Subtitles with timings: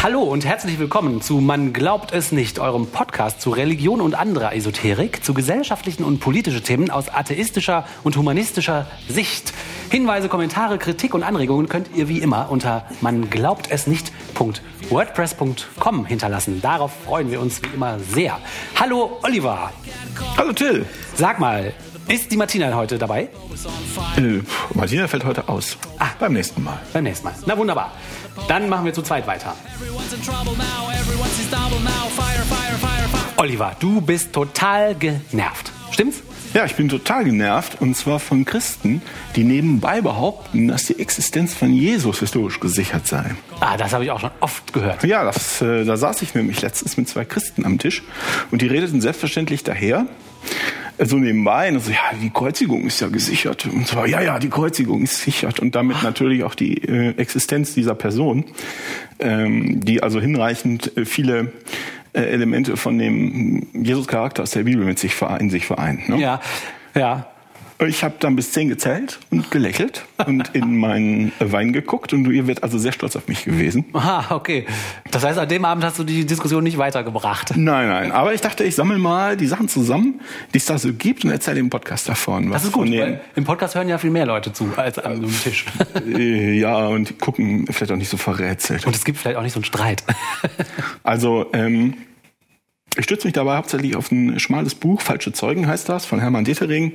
[0.00, 4.54] Hallo und herzlich willkommen zu Man glaubt es nicht, eurem Podcast zu Religion und anderer
[4.54, 9.52] Esoterik, zu gesellschaftlichen und politischen Themen aus atheistischer und humanistischer Sicht.
[9.90, 16.62] Hinweise, Kommentare, Kritik und Anregungen könnt ihr wie immer unter man glaubt es nicht.wordpress.com hinterlassen.
[16.62, 18.38] Darauf freuen wir uns wie immer sehr.
[18.78, 19.72] Hallo Oliver.
[20.36, 20.86] Hallo Till.
[21.16, 21.72] Sag mal,
[22.08, 23.28] ist die Martina heute dabei?
[24.16, 24.40] Äh,
[24.74, 25.76] Martina fällt heute aus.
[25.98, 26.08] Ah.
[26.18, 26.78] Beim nächsten Mal.
[26.92, 27.34] Beim nächsten Mal.
[27.46, 27.92] Na wunderbar.
[28.48, 29.54] Dann machen wir zu zweit weiter.
[33.36, 35.70] Oliver, du bist total genervt.
[35.90, 36.22] Stimmt's?
[36.54, 39.02] Ja, ich bin total genervt und zwar von Christen,
[39.36, 43.34] die nebenbei behaupten, dass die Existenz von Jesus historisch gesichert sei.
[43.60, 45.04] Ah, das habe ich auch schon oft gehört.
[45.04, 48.02] Ja, das, äh, da saß ich nämlich letztens mit zwei Christen am Tisch
[48.50, 50.06] und die redeten selbstverständlich daher,
[50.98, 53.66] so nebenbei, und so, ja, die Kreuzigung ist ja gesichert.
[53.66, 57.74] Und zwar, ja, ja, die Kreuzigung ist sichert und damit natürlich auch die äh, Existenz
[57.74, 58.44] dieser Person,
[59.18, 61.52] ähm, die also hinreichend äh, viele
[62.12, 66.08] äh, Elemente von dem Jesus-Charakter aus der Bibel mit sich vereint, in sich vereint.
[66.08, 66.18] Ne?
[66.20, 66.40] Ja,
[66.94, 67.26] ja.
[67.86, 72.48] Ich habe dann bis zehn gezählt und gelächelt und in meinen Wein geguckt und ihr
[72.48, 73.84] werdet also sehr stolz auf mich gewesen.
[73.92, 74.66] Aha, okay.
[75.12, 77.56] Das heißt, an dem Abend hast du die Diskussion nicht weitergebracht.
[77.56, 78.10] Nein, nein.
[78.10, 80.20] Aber ich dachte, ich sammle mal die Sachen zusammen,
[80.52, 82.50] die es da so gibt und erzähle im Podcast davon.
[82.50, 85.22] Das ist gut, weil im Podcast hören ja viel mehr Leute zu als an so
[85.22, 85.66] einem Tisch.
[86.04, 88.86] Äh, ja, und gucken vielleicht auch nicht so verrätselt.
[88.86, 90.02] Und es gibt vielleicht auch nicht so einen Streit.
[91.04, 91.94] Also, ähm,
[92.96, 96.44] ich stütze mich dabei hauptsächlich auf ein schmales Buch, Falsche Zeugen heißt das, von Hermann
[96.44, 96.94] Detering.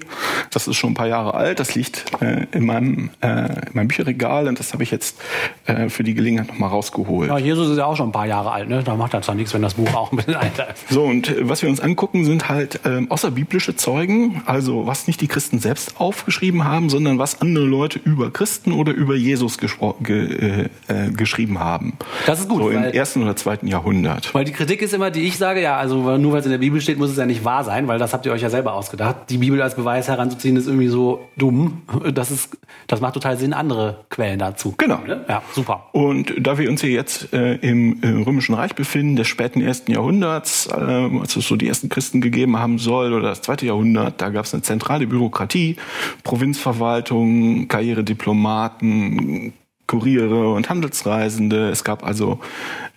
[0.51, 3.87] Das ist schon ein paar Jahre alt, das liegt äh, in, meinem, äh, in meinem
[3.87, 5.21] Bücherregal und das habe ich jetzt
[5.65, 7.29] äh, für die Gelegenheit nochmal rausgeholt.
[7.29, 8.83] Ja, Jesus ist ja auch schon ein paar Jahre alt, ne?
[8.83, 10.89] Da macht das zwar nichts, wenn das Buch auch ein bisschen älter ist.
[10.89, 15.21] So, und äh, was wir uns angucken, sind halt ähm, außerbiblische Zeugen, also was nicht
[15.21, 19.69] die Christen selbst aufgeschrieben haben, sondern was andere Leute über Christen oder über Jesus ge,
[20.09, 21.93] äh, äh, geschrieben haben.
[22.25, 24.33] Das ist gut, So im ersten oder zweiten Jahrhundert.
[24.33, 26.59] Weil die Kritik ist immer, die ich sage, ja, also nur weil es in der
[26.59, 28.73] Bibel steht, muss es ja nicht wahr sein, weil das habt ihr euch ja selber
[28.73, 29.29] ausgedacht.
[29.29, 31.81] Die Bibel als Beweis heranzuziehen ist irgendwie so dumm.
[32.13, 32.57] Das ist,
[32.87, 34.73] das macht total Sinn, andere Quellen dazu.
[34.77, 34.99] Genau.
[35.27, 35.89] Ja, super.
[35.91, 39.91] Und da wir uns hier jetzt äh, im äh, Römischen Reich befinden, des späten ersten
[39.91, 44.21] Jahrhunderts, äh, als es so die ersten Christen gegeben haben soll, oder das zweite Jahrhundert,
[44.21, 45.75] da gab es eine zentrale Bürokratie,
[46.23, 49.51] Provinzverwaltung, Karrierediplomaten,
[49.93, 51.69] Kuriere und Handelsreisende.
[51.69, 52.39] Es gab also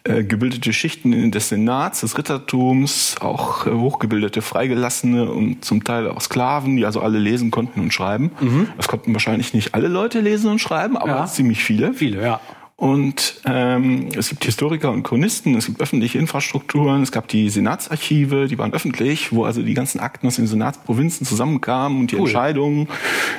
[0.04, 6.20] äh, gebildete Schichten des Senats, des Rittertums, auch äh, hochgebildete Freigelassene und zum Teil auch
[6.22, 8.30] Sklaven, die also alle lesen konnten und schreiben.
[8.78, 11.26] Das konnten wahrscheinlich nicht alle Leute lesen und schreiben, aber Ja.
[11.26, 11.92] ziemlich viele.
[11.92, 12.40] Viele, ja.
[12.78, 18.48] Und ähm, es gibt Historiker und Chronisten, es gibt öffentliche Infrastrukturen, es gab die Senatsarchive,
[18.48, 22.26] die waren öffentlich, wo also die ganzen Akten aus den Senatsprovinzen zusammenkamen und die Cool.
[22.26, 22.88] Entscheidungen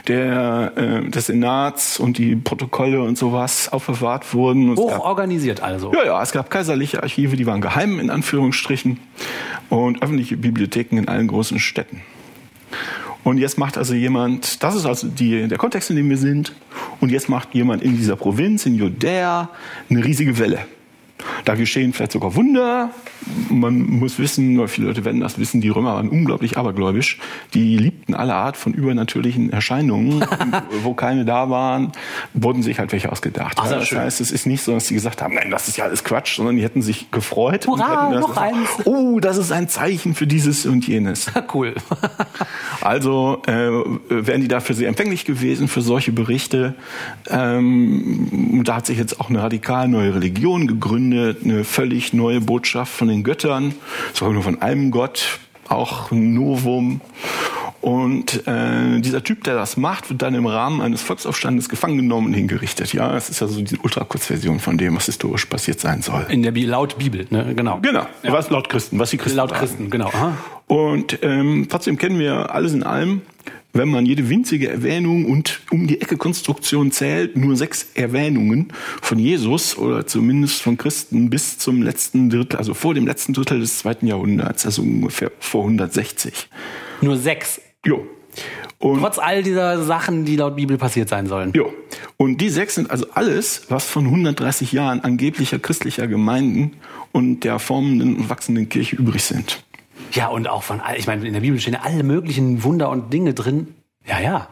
[0.07, 4.71] der, äh, des Senats und die Protokolle und sowas aufbewahrt wurden.
[4.71, 5.93] Und Hoch gab, organisiert also.
[5.93, 8.99] ja, ja, es gab kaiserliche Archive, die waren geheim in Anführungsstrichen
[9.69, 12.01] und öffentliche Bibliotheken in allen großen Städten.
[13.27, 16.53] Und jetzt macht also jemand, das ist also die, der Kontext, in dem wir sind,
[17.01, 19.49] und jetzt macht jemand in dieser Provinz, in Judäa,
[19.89, 20.59] eine riesige Welle.
[21.45, 22.91] Da geschehen vielleicht sogar Wunder.
[23.49, 27.19] Man muss wissen, oder viele Leute werden das wissen, die Römer waren unglaublich abergläubisch.
[27.53, 30.25] Die liebten alle Art von übernatürlichen Erscheinungen.
[30.83, 31.91] Wo keine da waren,
[32.33, 33.57] wurden sich halt welche ausgedacht.
[33.59, 33.99] Ach, sehr das schön.
[33.99, 36.37] heißt, es ist nicht so, dass sie gesagt haben, nein, das ist ja alles Quatsch,
[36.37, 37.67] sondern die hätten sich gefreut.
[37.67, 38.69] Hurra, und hätten noch gesagt, eins.
[38.85, 41.31] Oh, das ist ein Zeichen für dieses und jenes.
[41.53, 41.75] Cool.
[42.81, 43.69] Also äh,
[44.09, 46.75] wären die dafür sehr empfänglich gewesen für solche Berichte.
[47.29, 52.93] Ähm, da hat sich jetzt auch eine radikal neue Religion gegründet, eine völlig neue Botschaft
[52.93, 53.73] von den Göttern,
[54.13, 57.01] sogar nur von einem Gott, auch ein Novum.
[57.79, 62.27] Und äh, dieser Typ, der das macht, wird dann im Rahmen eines Volksaufstandes gefangen genommen
[62.27, 62.91] und hingerichtet.
[62.91, 66.25] Ja, das ist ja so die Ultrakurzversion von dem, was historisch passiert sein soll.
[66.29, 67.53] In der Bi laut Bibel, ne?
[67.55, 67.79] Genau.
[67.81, 69.59] Genau, was laut Christen, was die Christen Laut sagen.
[69.59, 70.07] Christen, genau.
[70.07, 70.33] Aha.
[70.65, 73.21] Und ähm, trotzdem kennen wir alles in allem,
[73.77, 79.19] wenn man jede winzige Erwähnung und um die Ecke Konstruktion zählt, nur sechs Erwähnungen von
[79.19, 83.79] Jesus oder zumindest von Christen bis zum letzten Drittel, also vor dem letzten Drittel des
[83.79, 86.49] zweiten Jahrhunderts, also ungefähr vor 160.
[87.01, 87.61] Nur sechs.
[87.85, 88.05] Jo.
[88.79, 91.51] Und Trotz all dieser Sachen, die laut Bibel passiert sein sollen.
[91.53, 91.73] Jo.
[92.17, 96.73] Und die sechs sind also alles, was von 130 Jahren angeblicher christlicher Gemeinden
[97.11, 99.63] und der formenden und wachsenden Kirche übrig sind.
[100.13, 102.89] Ja, und auch von all, ich meine, in der Bibel stehen ja alle möglichen Wunder
[102.89, 103.75] und Dinge drin.
[104.05, 104.47] Ja, ja.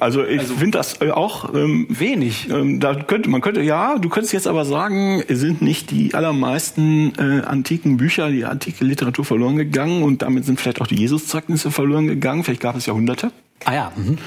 [0.00, 2.48] Also ich finde das äh, auch ähm, Wenig.
[2.50, 7.12] Ähm, da könnte man könnte ja, du könntest jetzt aber sagen, sind nicht die allermeisten
[7.18, 11.70] äh, antiken Bücher, die antike Literatur verloren gegangen und damit sind vielleicht auch die Jesuszeugnisse
[11.70, 12.44] verloren gegangen.
[12.44, 13.32] Vielleicht gab es Jahrhunderte.
[13.64, 13.92] Ah ja.
[13.96, 14.18] Mhm.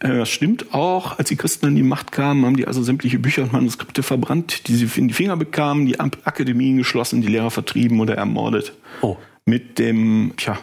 [0.00, 1.18] Äh, das stimmt auch.
[1.18, 4.66] Als die Christen an die Macht kamen, haben die also sämtliche Bücher und Manuskripte verbrannt,
[4.68, 8.72] die sie in die Finger bekamen, die Akademien geschlossen, die Lehrer vertrieben oder ermordet.
[9.02, 9.16] Oh.
[9.48, 10.58] Mit dem, tja,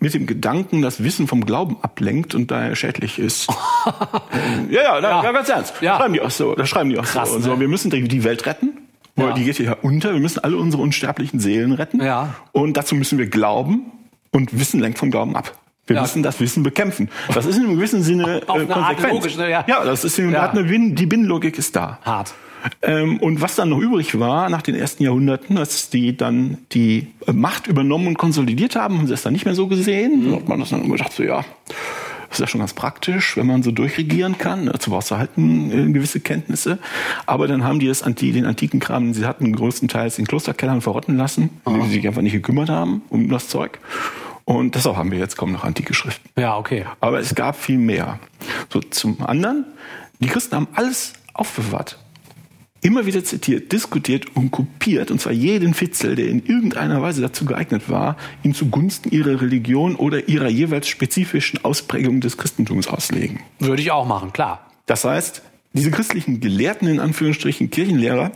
[0.00, 3.48] mit dem Gedanken, dass Wissen vom Glauben ablenkt und daher schädlich ist.
[4.70, 5.30] ja, ja, da, Ja.
[5.32, 5.74] ganz ernst.
[5.80, 5.92] Ja.
[5.92, 6.54] Da schreiben die auch so.
[6.56, 7.36] Da schreiben die auch Krass, so.
[7.36, 7.54] Und so.
[7.54, 7.60] ne?
[7.60, 8.70] Wir müssen die Welt retten.
[9.16, 9.32] Ja.
[9.34, 10.12] Die geht hier unter.
[10.14, 12.02] Wir müssen alle unsere unsterblichen Seelen retten.
[12.02, 12.34] Ja.
[12.50, 13.92] Und dazu müssen wir glauben
[14.32, 15.52] und Wissen lenkt vom Glauben ab.
[15.86, 16.02] Wir Ja.
[16.02, 17.10] müssen das Wissen bekämpfen.
[17.32, 19.12] Das ist in einem gewissen Sinne äh, konsequent.
[19.12, 19.48] logisch, ne?
[19.48, 19.64] Ja.
[19.68, 20.50] ja, das ist in, Ja.
[20.50, 21.98] eine Bin, die Binnenlogik ist da.
[22.02, 22.34] Hart.
[22.82, 27.08] Ähm, und was dann noch übrig war nach den ersten Jahrhunderten, als die dann die
[27.26, 30.30] äh, Macht übernommen und konsolidiert haben, haben sie es dann nicht mehr so gesehen.
[30.30, 31.44] Da hat man das dann gedacht, so ja,
[32.28, 34.66] das ist ja schon ganz praktisch, wenn man so durchregieren kann.
[34.66, 36.78] Dazu brauchst du halt gewisse Kenntnisse.
[37.26, 40.80] Aber dann haben die das Anti, den antiken Kram, den sie hatten, größtenteils in Klosterkellern
[40.80, 43.78] verrotten lassen, indem sie sich einfach nicht gekümmert haben um das Zeug.
[44.44, 46.28] Und deshalb haben wir jetzt kaum noch antike Schriften.
[46.36, 46.84] Ja, okay.
[47.00, 48.18] Aber es gab viel mehr.
[48.72, 49.64] So zum anderen,
[50.18, 51.98] die Christen haben alles aufbewahrt.
[52.84, 57.46] Immer wieder zitiert, diskutiert und kopiert, und zwar jeden Fitzel, der in irgendeiner Weise dazu
[57.46, 63.40] geeignet war, ihn zugunsten ihrer Religion oder ihrer jeweils spezifischen Ausprägung des Christentums auslegen.
[63.58, 64.70] Würde ich auch machen, klar.
[64.84, 65.40] Das heißt,
[65.72, 68.32] diese christlichen Gelehrten, in Anführungsstrichen Kirchenlehrer,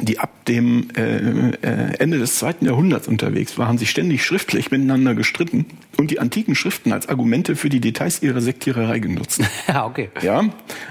[0.00, 4.70] die ab dem äh, äh, Ende des zweiten Jahrhunderts unterwegs waren, haben sich ständig schriftlich
[4.70, 5.66] miteinander gestritten
[5.96, 9.42] und die antiken Schriften als Argumente für die Details ihrer Sektiererei genutzt.
[9.68, 10.10] Ja, okay.
[10.22, 10.44] Ja,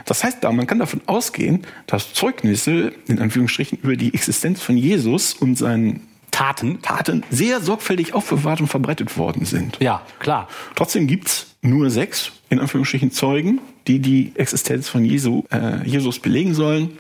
[0.06, 4.78] das heißt, da man kann davon ausgehen, dass Zeugnisse in Anführungsstrichen über die Existenz von
[4.78, 6.82] Jesus und seinen Taten?
[6.82, 9.78] Taten sehr sorgfältig aufbewahrt und verbreitet worden sind.
[9.82, 10.48] Ja, klar.
[10.76, 16.54] Trotzdem gibt's nur sechs, in Anführungsstrichen, Zeugen, die die Existenz von Jesu, äh, Jesus belegen
[16.54, 16.98] sollen.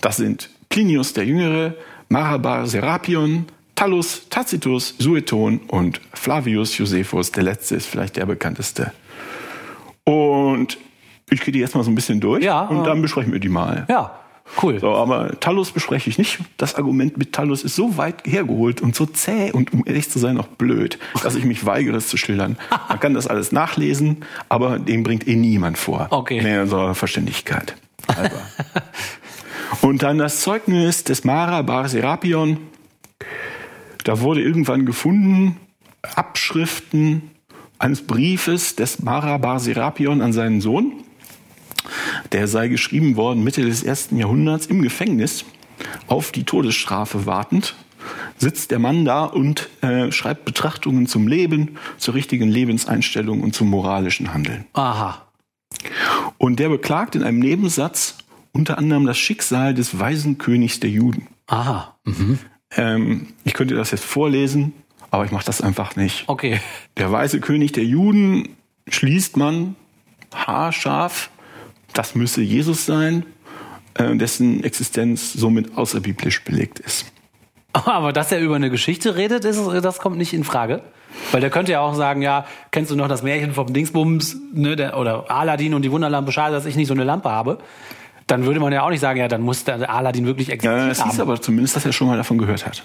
[0.00, 1.74] Das sind Plinius der Jüngere,
[2.08, 7.30] Marabar Serapion, Thallus, Tacitus, Sueton und Flavius Josephus.
[7.30, 8.90] Der letzte ist vielleicht der bekannteste.
[10.04, 10.78] Und
[11.28, 13.38] ich gehe die jetzt mal so ein bisschen durch Ja, und äh, dann besprechen wir
[13.38, 13.84] die mal.
[13.90, 14.18] Ja,
[14.62, 14.80] cool.
[14.80, 16.38] So, aber Thallus bespreche ich nicht.
[16.56, 20.18] Das Argument mit Thallus ist so weit hergeholt und so zäh und um ehrlich zu
[20.18, 22.56] sein auch blöd, dass ich mich weigere, es zu schildern.
[22.88, 26.06] Man kann das alles nachlesen, aber den bringt eh niemand vor.
[26.08, 26.40] Okay.
[26.40, 27.76] Mehr unserer Verständigkeit.
[29.80, 32.58] und dann das Zeugnis des Mara Bar Serapion.
[34.04, 35.56] Da wurde irgendwann gefunden
[36.14, 37.30] Abschriften
[37.78, 41.04] eines Briefes des Mara Bar Serapion an seinen Sohn.
[42.32, 45.44] Der sei geschrieben worden Mitte des ersten Jahrhunderts im Gefängnis,
[46.06, 47.74] auf die Todesstrafe wartend.
[48.36, 53.68] Sitzt der Mann da und äh, schreibt Betrachtungen zum Leben, zur richtigen Lebenseinstellung und zum
[53.68, 54.64] moralischen Handeln.
[54.72, 55.26] Aha.
[56.38, 58.16] Und der beklagt in einem Nebensatz
[58.52, 61.28] unter anderem das Schicksal des weisen Königs der Juden.
[61.46, 61.96] Aha.
[62.04, 62.38] Mhm.
[62.76, 64.72] Ähm, ich könnte das jetzt vorlesen,
[65.10, 66.24] aber ich mache das einfach nicht.
[66.28, 66.60] Okay.
[66.96, 68.56] Der weise König der Juden
[68.88, 69.76] schließt man
[70.34, 71.30] haarscharf,
[71.92, 73.24] das müsse Jesus sein,
[73.94, 77.12] äh, dessen Existenz somit außerbiblisch belegt ist.
[77.72, 80.82] Aber dass er über eine Geschichte redet, ist, das kommt nicht in Frage.
[81.30, 84.76] Weil der könnte ja auch sagen, ja, kennst du noch das Märchen vom Dingsbums, ne,
[84.76, 87.58] der, oder Aladdin und die Wunderlampe, schade, dass ich nicht so eine Lampe habe.
[88.26, 90.88] Dann würde man ja auch nicht sagen, ja, dann muss der Aladdin wirklich existiert Ja,
[90.88, 92.84] es hieß aber zumindest, dass er schon mal davon gehört hat.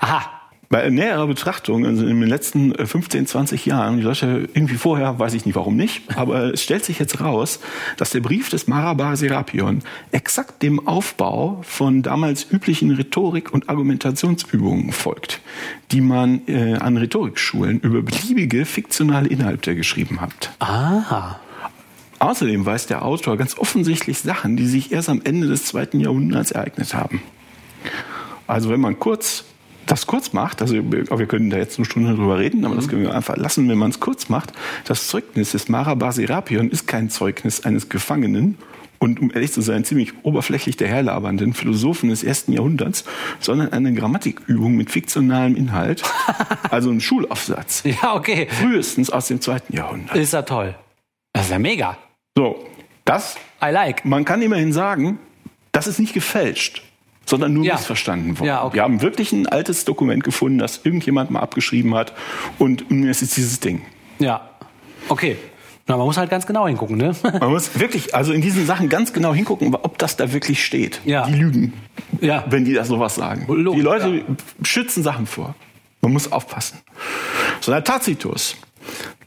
[0.00, 0.40] Aha.
[0.72, 5.18] Bei näherer Betrachtung, also in den letzten äh, 15, 20 Jahren, die Leute irgendwie vorher,
[5.18, 7.58] weiß ich nicht warum nicht, aber es stellt sich jetzt raus,
[7.96, 9.82] dass der Brief des Marabar Serapion
[10.12, 15.40] exakt dem Aufbau von damals üblichen Rhetorik- und Argumentationsübungen folgt,
[15.90, 20.52] die man äh, an Rhetorikschulen über beliebige fiktionale Inhalte geschrieben hat.
[20.60, 21.40] Aha.
[22.20, 26.52] Außerdem weiß der Autor ganz offensichtlich Sachen, die sich erst am Ende des zweiten Jahrhunderts
[26.52, 27.22] ereignet haben.
[28.46, 29.44] Also wenn man kurz
[29.86, 32.86] das kurz macht, also wir wir können da jetzt eine Stunde drüber reden, aber das
[32.88, 34.52] können wir einfach lassen, wenn man es kurz macht.
[34.84, 38.58] Das Zeugnis des Marabar Serapion ist kein Zeugnis eines Gefangenen
[38.98, 43.04] und um ehrlich zu sein, ziemlich oberflächlich daherlabernden Philosophen des ersten Jahrhunderts,
[43.40, 46.02] sondern eine Grammatikübung mit fiktionalem Inhalt,
[46.70, 48.46] also ein Schulaufsatz, Ja, okay.
[48.50, 50.16] frühestens aus dem zweiten Jahrhundert.
[50.16, 50.74] Ist ja toll.
[51.32, 51.96] Das ist ja mega.
[52.40, 52.58] So,
[53.04, 54.06] das I like.
[54.06, 55.18] man kann immerhin sagen,
[55.72, 56.82] das ist nicht gefälscht,
[57.26, 57.74] sondern nur Ja.
[57.74, 58.46] missverstanden worden.
[58.48, 58.76] Ja, okay.
[58.76, 62.14] Wir haben wirklich ein altes Dokument gefunden, das irgendjemand mal abgeschrieben hat
[62.58, 63.82] und es ist dieses Ding.
[64.20, 64.48] Ja.
[65.10, 65.36] Okay.
[65.86, 67.14] Na, man muss halt ganz genau hingucken, ne?
[67.40, 71.02] Man muss wirklich, also in diesen Sachen ganz genau hingucken, ob das da wirklich steht.
[71.04, 71.26] Ja.
[71.26, 71.74] Die lügen,
[72.22, 72.44] ja.
[72.48, 73.44] wenn die da sowas sagen.
[73.48, 74.22] Logisch, die Leute ja.
[74.64, 75.54] schützen Sachen vor.
[76.00, 76.78] Man muss aufpassen.
[77.60, 78.56] So, der Tacitus.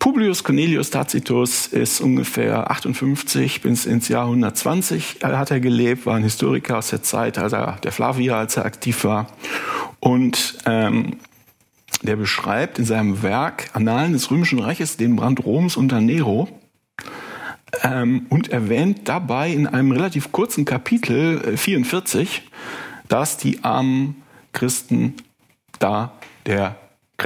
[0.04, 6.16] Publius Cornelius Tacitus ist ungefähr 58 bis ins Jahr 120 äh, hat er gelebt, war
[6.16, 9.28] ein Historiker aus der Zeit, also der Flavier, als er aktiv war.
[10.02, 11.16] Und ähm,
[12.02, 16.50] der beschreibt in seinem Werk Annalen des Römischen Reiches den Brand Roms unter Nero
[17.82, 22.42] ähm, und erwähnt dabei in einem relativ kurzen Kapitel äh, 44,
[23.08, 25.14] dass die armen Christen
[25.80, 26.12] da
[26.46, 26.76] der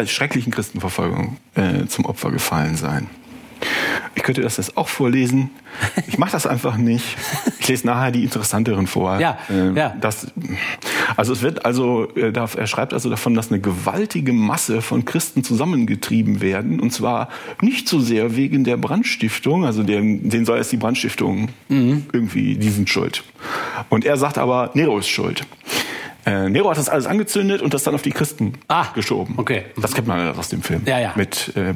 [0.06, 3.08] schrecklichen Christenverfolgung äh, zum Opfer gefallen seien.
[4.16, 5.52] Ich könnte das jetzt auch vorlesen.
[6.08, 7.06] Ich mache das einfach nicht.
[7.60, 9.20] Ich lese nachher die interessanteren vor.
[9.20, 9.96] Ja, äh, ja.
[10.00, 10.28] Das,
[11.16, 15.44] also es wird also, äh, er schreibt also davon, dass eine gewaltige Masse von Christen
[15.44, 16.80] zusammengetrieben werden.
[16.80, 17.30] Und zwar
[17.62, 22.06] nicht so sehr wegen der Brandstiftung, also den, den soll es die Brandstiftung mhm.
[22.12, 23.24] irgendwie, die sind schuld.
[23.90, 25.46] Und er sagt aber, Nero ist schuld.
[26.28, 29.36] Äh, Nero hat das alles angezündet und das dann auf die Christen ah, geschoben.
[29.38, 29.64] Okay.
[29.82, 30.82] Das kennt man aus dem Film.
[30.86, 31.14] Ja, ja.
[31.16, 31.74] Mit, äh,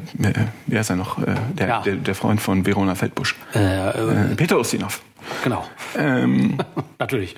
[0.66, 1.18] wer ist er noch?
[1.18, 1.80] Äh, der, Ja.
[1.80, 3.34] der, der Freund von Verona Feldbusch.
[3.54, 5.00] Äh, Äh, Peter Ustinov.
[5.42, 5.64] genau.
[5.96, 6.58] Ähm,
[6.98, 7.34] Natürlich.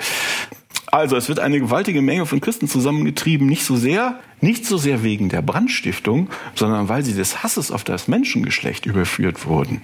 [0.90, 5.04] also es wird eine gewaltige Menge von Christen zusammengetrieben, nicht so sehr, nicht so sehr
[5.04, 9.82] wegen der Brandstiftung, sondern weil sie des Hasses auf das Menschengeschlecht überführt wurden.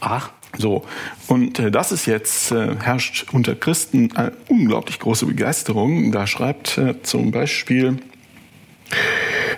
[0.00, 0.84] Ach, So,
[1.26, 6.10] und äh, das ist jetzt, äh, herrscht unter Christen eine unglaublich große Begeisterung.
[6.10, 7.98] Da schreibt äh, zum Beispiel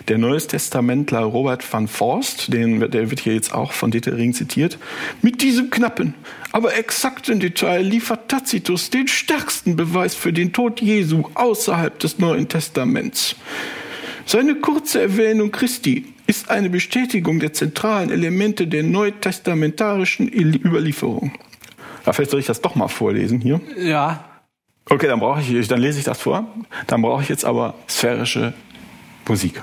[0.09, 4.79] der Neues Testamentler Robert van Forst, den, der wird hier jetzt auch von Detering zitiert,
[5.23, 6.15] mit diesem knappen,
[6.51, 12.49] aber exakten Detail liefert Tacitus den stärksten Beweis für den Tod Jesu außerhalb des Neuen
[12.49, 13.37] Testaments.
[14.27, 21.33] Seine kurze Erwähnung Christi ist eine Bestätigung der zentralen Elemente der neutestamentarischen Überlieferung.
[22.07, 23.61] Ja, vielleicht soll ich das doch mal vorlesen hier.
[23.77, 24.25] ja.
[24.89, 26.47] Okay, dann brauche ich, dann lese ich das vor.
[26.87, 28.55] Dann brauche ich jetzt aber sphärische
[29.29, 29.63] Musik.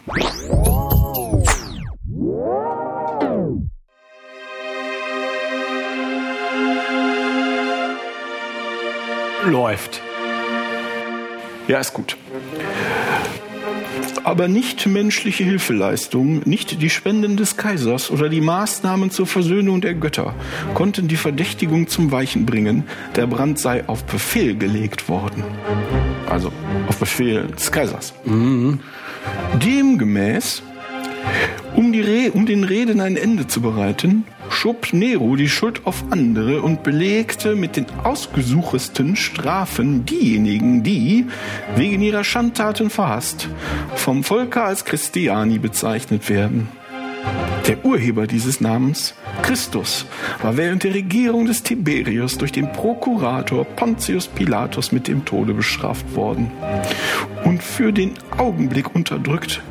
[9.46, 10.02] Läuft.
[11.68, 12.18] Ja, ist gut.
[14.28, 19.94] Aber nicht menschliche Hilfeleistungen, nicht die Spenden des Kaisers oder die Maßnahmen zur Versöhnung der
[19.94, 20.36] Götter
[20.74, 22.84] konnten die Verdächtigung zum Weichen bringen,
[23.16, 25.46] der Brand sei auf Befehl gelegt worden.
[26.30, 26.52] Also
[26.90, 28.14] auf Befehl des Kaisers.
[29.64, 30.62] Demgemäß,
[31.78, 36.62] um, Re um den Reden ein Ende zu bereiten, schob Nero die Schuld auf andere
[36.62, 41.28] und belegte mit den ausgesuchtesten Strafen diejenigen, die,
[41.76, 43.48] wegen ihrer Schandtaten verhasst,
[43.96, 46.68] vom Volke als Christiani bezeichnet werden.
[47.68, 50.06] Der Urheber dieses Namens, Christus,
[50.42, 56.16] war während der Regierung des Tiberius durch den Prokurator Pontius Pilatus mit dem Tode bestraft
[56.16, 56.50] worden.
[57.44, 59.62] Und für den Augenblick unterdrückt,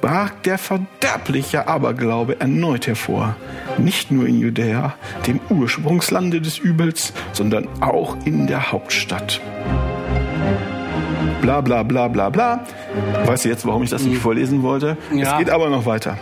[0.00, 3.36] brach der verderbliche Aberglaube erneut hervor.
[3.76, 4.94] Nicht nur in Judäa,
[5.26, 9.42] dem Ursprungslande des Übels, sondern auch in der Hauptstadt.
[11.42, 12.64] Bla bla bla bla bla.
[13.26, 14.96] Weißt du jetzt, warum ich das nicht vorlesen wollte?
[15.12, 15.32] Ja.
[15.32, 16.16] Es geht aber noch weiter.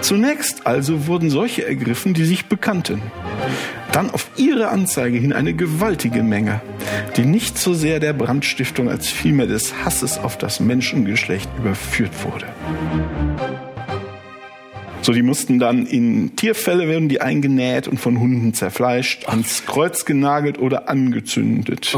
[0.00, 3.02] Zunächst also wurden solche ergriffen, die sich bekannten.
[3.92, 6.60] Dann auf ihre Anzeige hin eine gewaltige Menge,
[7.16, 12.46] die nicht so sehr der Brandstiftung als vielmehr des Hasses auf das Menschengeschlecht überführt wurde.
[15.02, 20.04] So, die mussten dann in Tierfälle werden die eingenäht und von Hunden zerfleischt, ans Kreuz
[20.04, 21.96] genagelt oder angezündet.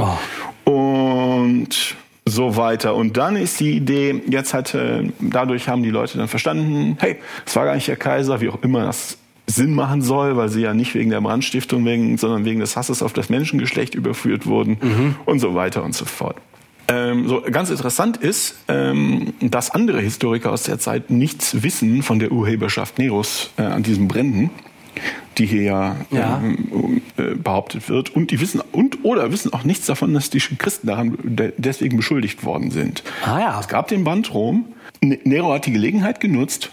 [0.64, 1.96] Und
[2.28, 2.94] so weiter.
[2.94, 7.16] Und dann ist die Idee, jetzt hat, äh, dadurch haben die Leute dann verstanden, hey,
[7.46, 10.60] es war gar nicht der Kaiser, wie auch immer das Sinn machen soll, weil sie
[10.60, 15.16] ja nicht wegen der Brandstiftung, wegen, sondern wegen des Hasses auf das Menschengeschlecht überführt wurden
[15.24, 16.36] und so weiter und so fort.
[16.90, 22.18] Ähm, so ganz interessant ist, ähm, dass andere Historiker aus der Zeit nichts wissen von
[22.18, 24.50] der Urheberschaft Neros äh, an diesen Bränden,
[25.38, 26.40] die hier ja, Ja.
[26.42, 28.10] Ähm, äh, behauptet wird.
[28.14, 31.96] Und die wissen und oder wissen auch nichts davon, dass die Christen daran de deswegen
[31.96, 33.02] beschuldigt worden sind.
[33.24, 33.60] Ah ja.
[33.60, 34.66] Es gab den Brand Rom.
[35.00, 36.70] N- Nero hat die Gelegenheit genutzt,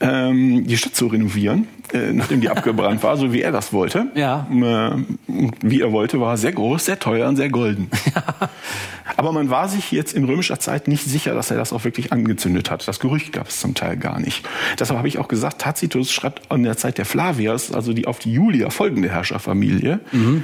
[0.00, 4.06] ähm, die Stadt zu renovieren, äh, nachdem die abgebrannt war, so wie er das wollte.
[4.14, 4.46] Ja.
[4.50, 7.90] Äh, und wie er wollte, war sehr groß, sehr teuer und sehr golden.
[9.16, 12.12] Aber man war sich jetzt in römischer Zeit nicht sicher, dass er das auch wirklich
[12.12, 12.86] angezündet hat.
[12.86, 14.46] Das Gerücht gab es zum Teil gar nicht.
[14.78, 18.18] Deshalb habe ich auch gesagt, Tacitus schreibt an der Zeit der Flavias, also die auf
[18.18, 20.00] die Julia folgende Herrscherfamilie.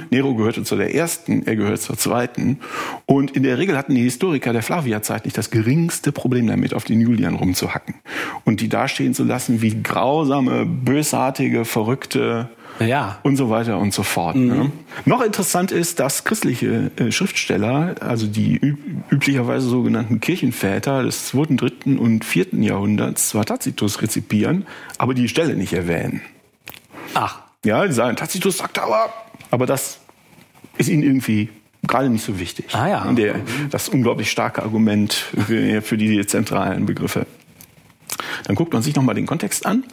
[0.09, 2.59] Nero gehörte zu der ersten, er gehört zur zweiten.
[3.05, 6.83] Und in der Regel hatten die Historiker der Flavia-Zeit nicht das geringste Problem damit, auf
[6.83, 7.95] den Julian rumzuhacken.
[8.43, 11.34] Und die dastehen zu lassen wie grausame, bösartige,
[11.65, 12.49] verrückte
[12.79, 13.19] Ja.
[13.23, 14.35] und so weiter und so fort.
[14.35, 14.71] Ne?
[15.05, 18.77] Noch interessant ist, dass christliche äh, Schriftsteller, also die üb
[19.11, 21.97] üblicherweise sogenannten Kirchenväter des 2., 3.
[21.97, 22.47] und 4.
[22.61, 24.65] Jahrhunderts zwar Tacitus rezipieren,
[24.97, 26.21] aber die Stelle nicht erwähnen.
[27.13, 27.39] Ach.
[27.63, 29.09] Ja, die sagen, Tacitus sagt aber,
[29.51, 29.99] aber das
[30.77, 31.49] ist ihnen irgendwie
[31.87, 32.73] gerade nicht so wichtig.
[32.73, 33.11] Ah ja.
[33.13, 33.35] Der,
[33.69, 37.25] das unglaublich starke Argument für, für die zentralen Begriffe.
[38.45, 39.83] Dann guckt man sich nochmal den Kontext an.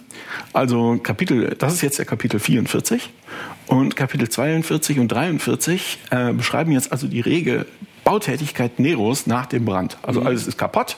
[0.52, 3.10] Also Kapitel, das ist jetzt der Kapitel 44
[3.66, 7.66] und Kapitel 42 und 43 äh, beschreiben jetzt also die rege
[8.04, 9.98] Bautätigkeit Neros nach dem Brand.
[10.02, 10.26] Also mhm.
[10.26, 10.96] alles ist kaputt.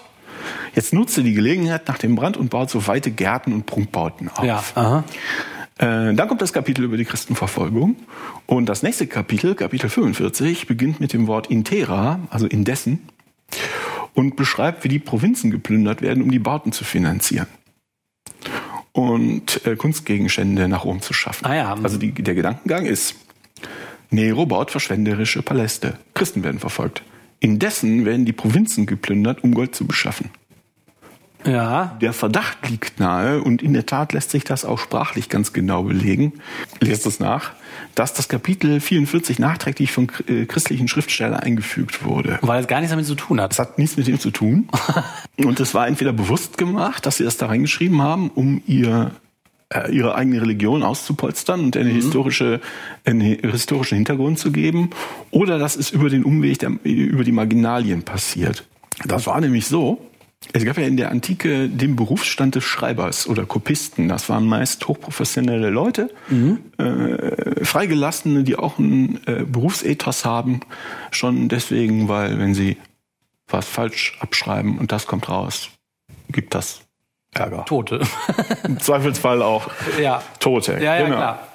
[0.75, 4.29] Jetzt nutzt er die Gelegenheit nach dem Brand und baut so weite Gärten und Prunkbauten
[4.29, 4.45] auf.
[4.45, 5.05] Ja, aha.
[5.79, 7.97] Äh, dann kommt das Kapitel über die Christenverfolgung.
[8.47, 13.09] Und das nächste Kapitel, Kapitel 45, beginnt mit dem Wort Intera, also indessen,
[14.15, 17.49] und beschreibt, wie die Provinzen geplündert werden, um die Bauten zu finanzieren.
[18.93, 21.45] Und äh, Kunstgegenstände nach Rom zu schaffen.
[21.47, 21.75] Ah ja.
[21.83, 23.17] Also die, der Gedankengang ist,
[24.11, 25.99] Nero baut verschwenderische Paläste.
[26.15, 27.03] Christen werden verfolgt.
[27.41, 30.31] Indessen werden die Provinzen geplündert, um Gold zu beschaffen.
[31.45, 31.99] Ja.
[32.01, 35.83] Der Verdacht liegt nahe und in der Tat lässt sich das auch sprachlich ganz genau
[35.83, 36.35] belegen.
[36.81, 37.53] Lest es nach,
[37.95, 42.39] dass das Kapitel 44 nachträglich von äh, christlichen Schriftstellern eingefügt wurde.
[42.43, 43.53] Weil es gar nichts damit zu tun hat.
[43.53, 44.69] Es hat nichts mit dem zu tun.
[45.39, 49.13] und es war entweder bewusst gemacht, dass sie das da reingeschrieben haben, um ihr
[49.71, 51.97] äh, ihre eigene Religion auszupolstern und eine mhm.
[51.97, 52.61] historische,
[53.05, 54.91] einen historischen Hintergrund zu geben,
[55.31, 58.65] oder das ist über den Umweg der, über die Marginalien passiert.
[59.05, 59.99] Das war nämlich so,
[60.53, 64.09] es gab ja in der Antike den Berufsstand des Schreibers oder Kopisten.
[64.09, 66.59] Das waren meist hochprofessionelle Leute, mhm.
[66.79, 70.61] äh, Freigelassene, die auch einen äh, Berufsethos haben.
[71.11, 72.77] Schon deswegen, weil wenn sie
[73.49, 75.71] was falsch abschreiben und das kommt raus,
[76.29, 76.84] gibt das
[77.35, 77.65] Ärger.
[77.65, 78.01] Tote.
[78.65, 79.69] Im Zweifelsfall auch
[80.01, 80.23] ja.
[80.41, 80.75] Tote.
[80.75, 81.17] Ja, ja, genau.
[81.17, 81.49] klar.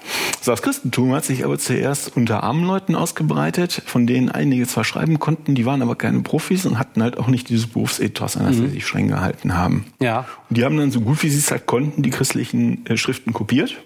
[0.46, 5.20] Das Christentum hat sich aber zuerst unter armen Leuten ausgebreitet, von denen einige zwar schreiben
[5.20, 8.56] konnten, die waren aber keine Profis und hatten halt auch nicht dieses Berufsethos, an das
[8.56, 8.68] mhm.
[8.68, 9.86] sie sich streng gehalten haben.
[10.00, 10.26] Ja.
[10.50, 13.34] Und die haben dann so gut wie sie es halt konnten, die christlichen äh, Schriften
[13.34, 13.78] kopiert.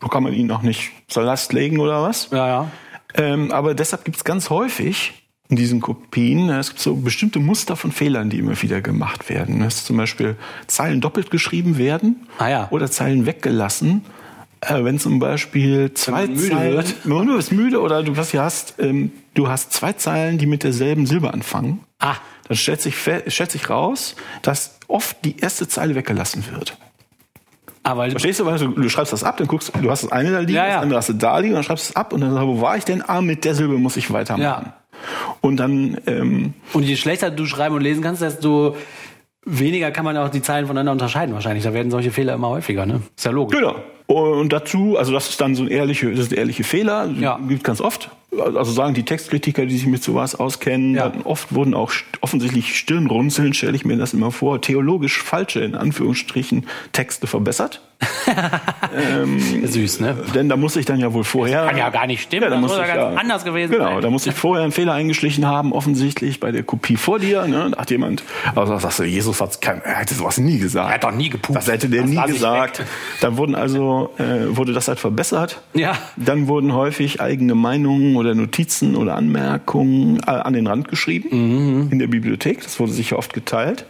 [0.00, 2.30] So kann man ihnen auch nicht zur Last legen oder was.
[2.30, 2.70] Ja, ja.
[3.14, 7.76] Ähm, aber deshalb gibt es ganz häufig in diesen Kopien, es gibt so bestimmte Muster
[7.76, 9.60] von Fehlern, die immer wieder gemacht werden.
[9.60, 10.36] Dass zum Beispiel
[10.66, 12.68] Zeilen doppelt geschrieben werden ah, ja.
[12.70, 14.04] oder Zeilen weggelassen.
[14.60, 16.94] Äh, wenn zum Beispiel zwei müde Zeilen, wird.
[17.04, 21.06] du bist müde oder du was hast, ähm, du hast zwei Zeilen, die mit derselben
[21.06, 21.80] Silbe anfangen.
[22.00, 22.16] Ah.
[22.48, 26.76] Dann stellt sich, stellt sich raus, dass oft die erste Zeile weggelassen wird.
[27.86, 30.32] Aber Verstehst du, weil du, du schreibst das ab, dann guckst, du hast das eine
[30.32, 30.72] da liegen, ja, ja.
[30.74, 32.48] das andere hast du da liegen, dann schreibst du es ab und dann sagst du,
[32.48, 33.08] wo war ich denn?
[33.08, 34.42] Ah, mit der Silbe muss ich weitermachen.
[34.42, 34.72] Ja.
[35.46, 35.96] Und dann.
[36.06, 38.76] Ähm, und je schlechter du schreiben und lesen kannst, desto
[39.44, 41.62] weniger kann man auch die Zeilen voneinander unterscheiden wahrscheinlich.
[41.62, 43.02] Da werden solche Fehler immer häufiger, ne?
[43.16, 43.58] Ist ja logisch.
[43.58, 43.76] Genau.
[44.06, 47.38] Und dazu, also das ist dann so ein ehrliche, das ist ein ehrliche Fehler, ja.
[47.48, 48.10] gibt ganz oft.
[48.32, 51.12] Also sagen die Textkritiker, die sich mit sowas auskennen, ja.
[51.24, 56.66] oft wurden auch offensichtlich Stirnrunzeln, stelle ich mir das immer vor, theologisch falsche, in Anführungsstrichen,
[56.92, 57.80] Texte verbessert.
[58.94, 60.16] ähm, Süß, ne?
[60.34, 61.62] Denn da muss ich dann ja wohl vorher.
[61.62, 62.44] Das kann ja gar nicht stimmen.
[62.44, 64.02] Ja, da muss ich ganz ja, anders gewesen genau, sein.
[64.02, 67.46] da muss ich vorher einen Fehler eingeschlichen haben, offensichtlich bei der Kopie vor dir.
[67.46, 67.70] Ne?
[67.70, 68.22] Da hat jemand,
[68.54, 70.90] also sagst du, Jesus hat kein, er hätte sowas nie gesagt.
[70.90, 71.56] Er hat doch nie gepupst.
[71.56, 72.82] Das hätte der das nie gesagt.
[73.22, 75.62] Dann wurden also äh, wurde das halt verbessert.
[75.72, 75.96] Ja.
[76.16, 81.88] Dann wurden häufig eigene Meinungen oder Notizen oder Anmerkungen äh, an den Rand geschrieben mhm.
[81.90, 82.62] in der Bibliothek.
[82.62, 83.86] Das wurde sicher oft geteilt.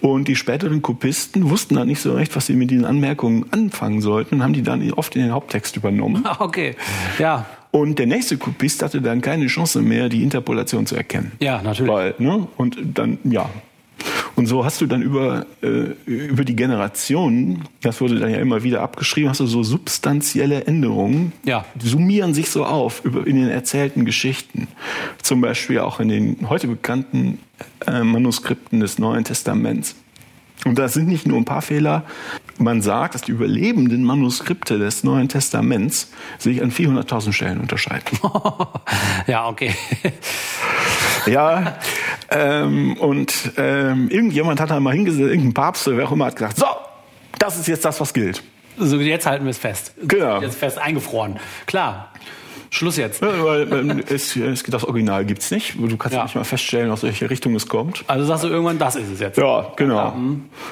[0.00, 4.00] Und die späteren Kopisten wussten dann nicht so recht, was sie mit diesen Anmerkungen anfangen
[4.00, 6.24] sollten und haben die dann oft in den Haupttext übernommen.
[6.38, 6.76] Okay,
[7.18, 7.46] ja.
[7.70, 11.32] Und der nächste Kopist hatte dann keine Chance mehr, die Interpolation zu erkennen.
[11.40, 11.92] Ja, natürlich.
[11.92, 12.46] Weil, ne?
[12.56, 13.48] Und dann, ja.
[14.34, 18.62] Und so hast du dann über, äh, über die Generationen, das wurde dann ja immer
[18.62, 21.64] wieder abgeschrieben, hast du so substanzielle Änderungen, ja.
[21.74, 24.68] die summieren sich so auf über, in den erzählten Geschichten.
[25.22, 27.38] Zum Beispiel auch in den heute bekannten
[27.86, 29.96] äh, Manuskripten des Neuen Testaments.
[30.64, 32.04] Und da sind nicht nur ein paar Fehler.
[32.58, 38.18] Man sagt, dass die überlebenden Manuskripte des Neuen Testaments sich an 400.000 Stellen unterscheiden.
[39.26, 39.74] ja, okay.
[41.26, 41.76] ja,
[42.30, 46.36] ähm, und ähm, irgendjemand hat da mal hingesetzt, irgendein Papst oder wer auch immer hat
[46.36, 46.66] gesagt, so,
[47.38, 48.42] das ist jetzt das, was gilt.
[48.78, 49.94] So, jetzt halten wir es fest.
[50.02, 50.40] Genau.
[50.40, 51.38] Jetzt fest eingefroren.
[51.66, 52.12] Klar.
[52.70, 53.22] Schluss jetzt.
[53.22, 55.74] Ja, weil ähm, es, es, das Original gibt's nicht.
[55.78, 56.24] Du kannst ja.
[56.24, 58.04] nicht mal feststellen, aus welcher Richtung es kommt.
[58.06, 59.38] Also sagst du irgendwann, das ist es jetzt.
[59.38, 59.96] Ja, genau.
[59.96, 60.16] Ja.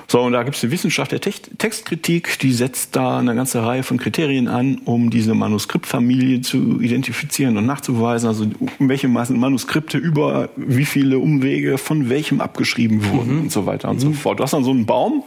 [0.09, 3.99] So, und da gibt's die Wissenschaft der Textkritik, die setzt da eine ganze Reihe von
[3.99, 8.29] Kriterien an, um diese Manuskriptfamilie zu identifizieren und nachzuweisen.
[8.29, 8.47] Also
[8.79, 13.41] um welche Manuskripte über wie viele Umwege von welchem abgeschrieben wurden mhm.
[13.43, 14.01] und so weiter und mhm.
[14.01, 14.39] so fort.
[14.39, 15.25] Du hast dann so einen Baum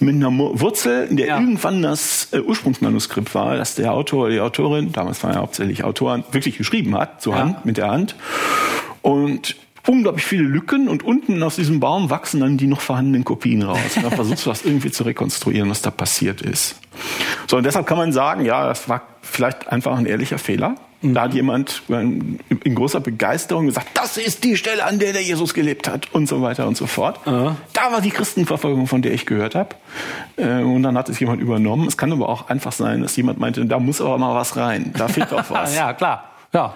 [0.00, 1.40] mit einer Wurzel, in der ja.
[1.40, 5.84] irgendwann das äh, Ursprungsmanuskript war, dass der Autor oder die Autorin, damals waren ja hauptsächlich
[5.84, 8.16] Autoren, Autoren wirklich geschrieben hat, zur Hand, mit der Hand.
[9.02, 13.62] Und unglaublich viele Lücken und unten aus diesem Baum wachsen dann die noch vorhandenen Kopien
[13.62, 13.96] raus.
[13.96, 16.76] Und dann versuchst du das irgendwie zu rekonstruieren, was da passiert ist.
[17.46, 20.76] So, und deshalb kann man sagen, ja, das war vielleicht einfach ein ehrlicher Fehler.
[21.02, 22.38] Da hat jemand in
[22.74, 26.42] großer Begeisterung gesagt, das ist die Stelle, an der der Jesus gelebt hat und so
[26.42, 27.18] weiter und so fort.
[27.24, 29.70] Da war die Christenverfolgung, von der ich gehört habe.
[30.36, 31.86] Äh, und dann hat es jemand übernommen.
[31.88, 34.92] Es kann aber auch einfach sein, dass jemand meinte, da muss aber mal was rein.
[34.96, 35.74] Da fehlt doch was.
[35.74, 36.31] ja, klar.
[36.54, 36.74] Ja.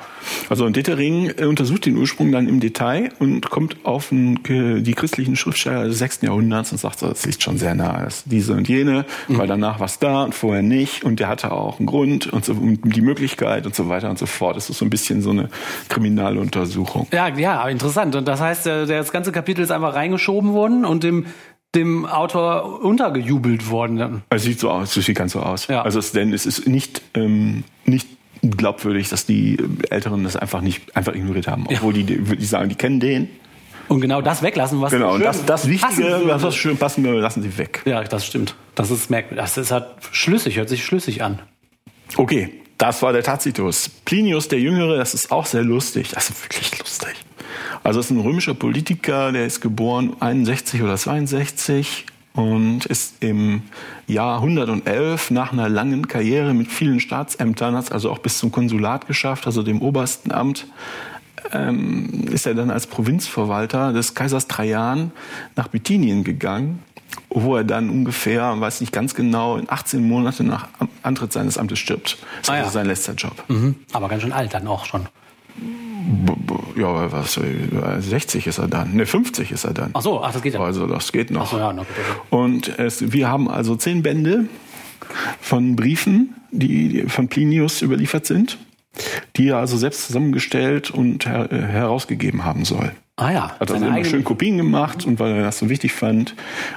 [0.49, 5.37] Also und Detering äh, untersucht den Ursprung dann im Detail und kommt auf die christlichen
[5.37, 6.23] Schriftsteller des 6.
[6.23, 9.39] Jahrhunderts und sagt so, das liegt schon sehr nah, das diese und jene, mhm.
[9.39, 12.45] weil danach war es da und vorher nicht und der hatte auch einen Grund und,
[12.45, 14.57] so, und die Möglichkeit und so weiter und so fort.
[14.57, 15.49] Das ist so ein bisschen so eine
[15.89, 17.09] Kriminaluntersuchung.
[17.13, 18.17] Ja, ja, interessant.
[18.17, 21.27] Und das heißt, das ganze Kapitel ist einfach reingeschoben worden und dem
[21.75, 24.23] dem Autor untergejubelt worden.
[24.31, 25.67] Es sieht so aus, es sieht ganz so aus.
[25.67, 25.83] Ja.
[25.83, 28.09] Also es, denn es ist nicht, ähm, nicht
[28.51, 29.59] glaubwürdig, dass die
[29.91, 31.67] Älteren das einfach nicht einfach ignoriert haben.
[31.69, 33.29] Obwohl die, ich sagen, die kennen den.
[33.89, 37.21] Und genau das weglassen, was genau, schön das, das Wichtige, was, was schön passen würde,
[37.21, 37.83] lassen sie weg.
[37.85, 38.57] Ja, das stimmt.
[38.75, 39.39] Das ist merkwürdig.
[39.39, 41.41] Das ist halt schlüssig, hört sich schlüssig an.
[42.17, 43.89] Okay, das war der Tacitus.
[43.89, 46.11] Plinius der Jüngere, das ist auch sehr lustig.
[46.11, 47.15] Das ist wirklich lustig.
[47.85, 53.63] Also es ist ein römischer Politiker, der ist geboren 61 oder 62 und ist im
[54.07, 58.53] Jahr 111 nach einer langen Karriere mit vielen Staatsämtern, hat es also auch bis zum
[58.53, 60.67] Konsulat geschafft, also dem obersten Amt,
[61.53, 65.13] ähm, ist er dann als Provinzverwalter des Kaisers Trajan
[65.55, 66.83] nach Bithynien gegangen,
[67.31, 70.69] wo er dann ungefähr, weiß nicht ganz genau, in 18 Monaten nach
[71.03, 72.19] Antritt seines Amtes stirbt.
[72.41, 72.71] Das ist ah, also ja.
[72.71, 73.45] sein letzter Job.
[73.49, 73.77] Mhm.
[73.93, 75.07] Aber ganz schön alt dann auch schon
[76.77, 77.41] ja, was,
[77.99, 78.95] 60 ist er dann.
[78.95, 79.91] Ne, 50 ist er dann.
[79.95, 80.61] Ach so, ach, das geht ja.
[80.61, 81.43] Also das geht noch.
[81.43, 81.87] Ach so, ja, noch
[82.31, 84.47] Und es, wir haben also zehn Bände
[85.41, 88.59] von Briefen, die von Plinius überliefert sind,
[89.37, 92.93] die er also selbst zusammengestellt und her, herausgegeben haben soll.
[93.19, 93.51] Ah ja.
[93.59, 96.35] Hat also immer schön Kopien gemacht und weil er das so wichtig fand.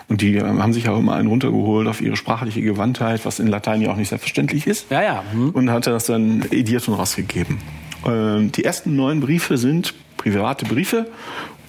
[0.08, 3.82] Und die haben sich auch immer einen runtergeholt auf ihre sprachliche Gewandtheit, was in Latein
[3.82, 4.90] ja auch nicht selbstverständlich ist.
[4.90, 5.24] Ja, ja.
[5.32, 5.50] Hm.
[5.50, 7.58] Und hat er das dann ediert und rausgegeben.
[8.06, 11.08] Ähm, die ersten neun Briefe sind private Briefe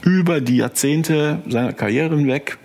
[0.03, 2.59] über die Jahrzehnte seiner Karriere hinweg.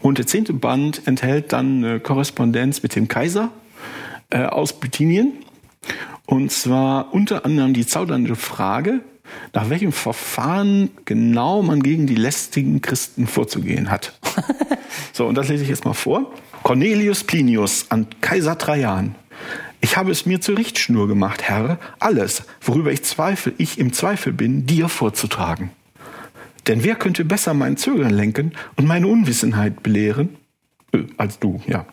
[0.00, 3.50] Und der zehnte Band enthält dann eine Korrespondenz mit dem Kaiser
[4.30, 5.32] äh, aus Bithynien.
[6.26, 9.00] Und zwar unter anderem die zaudernde Frage,
[9.52, 14.18] nach welchem Verfahren genau man gegen die lästigen Christen vorzugehen hat.
[15.12, 16.32] so, und das lese ich jetzt mal vor.
[16.62, 19.14] Cornelius Plinius an Kaiser Trajan.
[19.84, 24.32] Ich habe es mir zur Richtschnur gemacht, Herr, alles, worüber ich zweifel, ich im Zweifel
[24.32, 25.72] bin, dir vorzutragen.
[26.68, 30.36] Denn wer könnte besser mein Zögern lenken und meine Unwissenheit belehren?
[30.92, 31.84] Äh, als du, ja.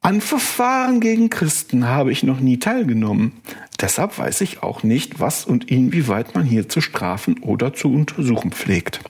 [0.00, 3.32] An Verfahren gegen Christen habe ich noch nie teilgenommen.
[3.78, 8.52] Deshalb weiß ich auch nicht, was und inwieweit man hier zu strafen oder zu untersuchen
[8.52, 9.00] pflegt.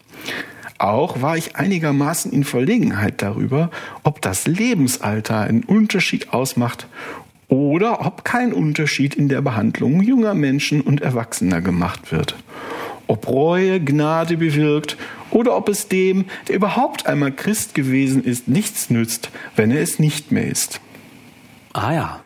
[0.78, 3.70] Auch war ich einigermaßen in Verlegenheit darüber,
[4.02, 6.88] ob das Lebensalter einen Unterschied ausmacht
[7.50, 12.36] oder ob kein Unterschied in der Behandlung junger Menschen und Erwachsener gemacht wird.
[13.08, 14.96] Ob Reue Gnade bewirkt
[15.32, 19.98] oder ob es dem, der überhaupt einmal Christ gewesen ist, nichts nützt, wenn er es
[19.98, 20.80] nicht mehr ist.
[21.72, 22.20] Ah ja.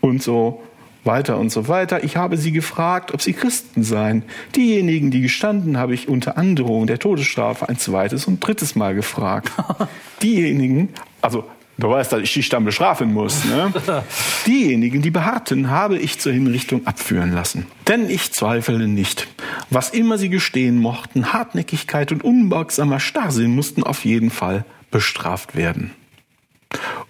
[0.00, 0.60] Und so
[1.04, 2.02] weiter und so weiter.
[2.02, 4.24] Ich habe sie gefragt, ob sie Christen seien.
[4.56, 9.52] Diejenigen, die gestanden, habe ich unter Androhung der Todesstrafe ein zweites und drittes Mal gefragt.
[10.22, 10.90] Diejenigen,
[11.22, 11.44] also
[11.78, 13.44] Du weißt, dass ich dich dann bestrafen muss.
[13.44, 13.72] Ne?
[14.46, 17.66] Diejenigen, die beharrten, habe ich zur Hinrichtung abführen lassen.
[17.86, 19.28] Denn ich zweifle nicht.
[19.70, 25.92] Was immer sie gestehen mochten, Hartnäckigkeit und unbeugsamer Starrsinn mussten auf jeden Fall bestraft werden.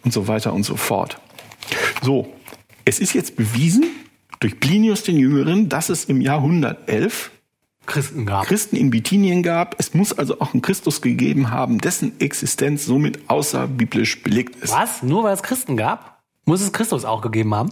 [0.04, 1.18] Und so weiter und so fort.
[2.02, 2.34] So,
[2.84, 3.86] es ist jetzt bewiesen
[4.40, 7.30] durch Plinius den Jüngeren, dass es im Jahr 111
[7.88, 8.46] Christen gab.
[8.46, 9.74] Christen in Bithynien gab.
[9.78, 14.72] Es muss also auch einen Christus gegeben haben, dessen Existenz somit außerbiblisch belegt ist.
[14.72, 15.02] Was?
[15.02, 16.20] Nur weil es Christen gab?
[16.44, 17.70] Muss es Christus auch gegeben haben?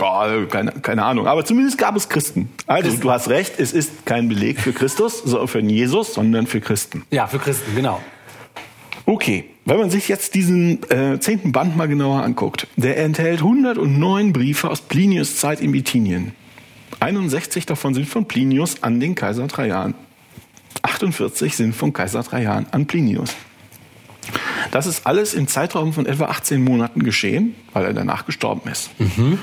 [0.00, 1.26] Oh, keine, keine Ahnung.
[1.26, 2.50] Aber zumindest gab es Christen.
[2.66, 3.02] Also Christen.
[3.02, 7.04] du hast recht, es ist kein Beleg für Christus, sondern für Jesus, sondern für Christen.
[7.10, 8.00] Ja, für Christen, genau.
[9.04, 14.32] Okay, wenn man sich jetzt diesen äh, zehnten Band mal genauer anguckt, der enthält 109
[14.32, 16.32] Briefe aus Plinius Zeit in Bithynien.
[17.00, 19.94] 61 davon sind von Plinius an den Kaiser Trajan.
[20.82, 23.34] 48 sind von Kaiser Trajan an Plinius.
[24.70, 28.90] Das ist alles im Zeitraum von etwa 18 Monaten geschehen, weil er danach gestorben ist.
[29.00, 29.38] Mhm.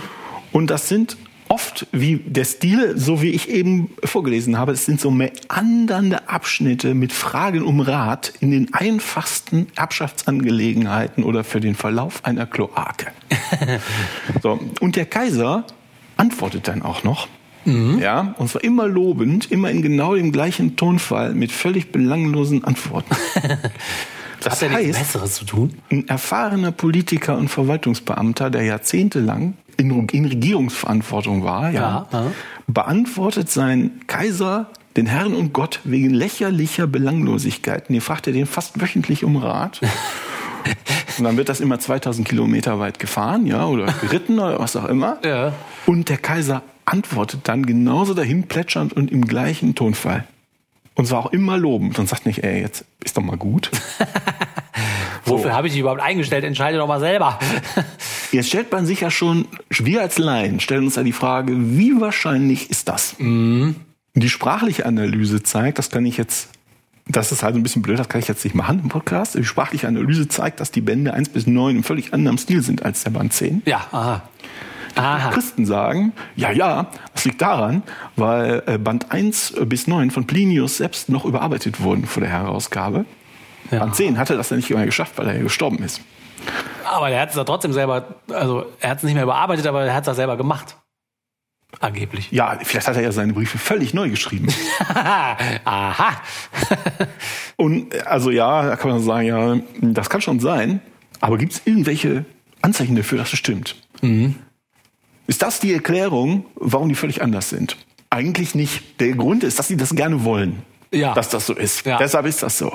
[0.52, 1.18] Und das sind
[1.50, 6.94] oft wie der Stil, so wie ich eben vorgelesen habe, es sind so meandernde Abschnitte
[6.94, 13.08] mit Fragen um Rat in den einfachsten Erbschaftsangelegenheiten oder für den Verlauf einer Kloake.
[14.44, 15.66] so, und der Kaiser
[16.18, 17.28] antwortet dann auch noch
[17.68, 18.00] Mhm.
[18.00, 23.16] Ja, und zwar immer lobend, immer in genau dem gleichen Tonfall mit völlig belanglosen Antworten.
[24.42, 25.74] das Hat er heißt, Besseres zu tun?
[25.92, 32.32] Ein erfahrener Politiker und Verwaltungsbeamter, der jahrzehntelang in, in Regierungsverantwortung war, ja, Ja, ja.
[32.68, 37.94] beantwortet sein Kaiser den Herrn und Gott wegen lächerlicher Belanglosigkeiten.
[37.94, 39.82] Hier fragt er den fast wöchentlich um Rat.
[41.18, 44.86] Und dann wird das immer 2000 Kilometer weit gefahren, ja, oder geritten oder was auch
[44.86, 45.18] immer.
[45.24, 45.54] Ja.
[45.86, 50.26] Und der Kaiser antwortet dann genauso dahin plätschernd und im gleichen Tonfall.
[50.96, 53.70] Und zwar auch immer lobend und sagt nicht, ey, jetzt ist doch mal gut.
[55.26, 56.44] Wofür habe ich dich überhaupt eingestellt?
[56.44, 57.38] Entscheide doch mal selber.
[58.32, 62.00] Jetzt stellt man sich ja schon, wir als Laien stellen uns ja die Frage, wie
[62.00, 63.16] wahrscheinlich ist das?
[64.16, 66.50] Die sprachliche Analyse zeigt, das kann ich jetzt,
[67.08, 69.36] das ist halt ein bisschen blöd, das kann ich jetzt nicht machen im Podcast.
[69.36, 72.84] Die sprachliche Analyse zeigt, dass die Bände 1 bis 9 im völlig anderem Stil sind
[72.84, 73.62] als der Band 10.
[73.66, 74.24] Ja, aha.
[74.98, 75.32] Aha.
[75.32, 77.84] Christen sagen, ja, ja, das liegt daran,
[78.16, 83.06] weil äh, Band 1 bis 9 von Plinius selbst noch überarbeitet wurden vor der Herausgabe.
[83.72, 83.80] Ja.
[83.80, 86.02] Band 10 hatte das ja nicht mehr geschafft, weil er ja gestorben ist.
[86.86, 89.84] Aber er hat es doch trotzdem selber, also er hat es nicht mehr überarbeitet, aber
[89.84, 90.78] er hat es selber gemacht.
[91.80, 92.32] Angeblich.
[92.32, 94.48] Ja, vielleicht hat er ja seine Briefe völlig neu geschrieben.
[95.66, 96.12] Aha.
[97.58, 100.82] Und äh, also ja, da kann man sagen, ja, das kann schon sein,
[101.20, 102.26] aber gibt es irgendwelche
[102.62, 103.76] Anzeichen dafür, dass es stimmt?
[105.28, 107.78] Ist das die Erklärung, warum die völlig anders sind?
[108.10, 109.00] Eigentlich nicht.
[109.02, 110.64] Der Grund ist, dass sie das gerne wollen.
[110.92, 111.14] Ja.
[111.14, 111.86] Dass das so ist.
[111.86, 111.98] Ja.
[111.98, 112.72] Deshalb ist das so.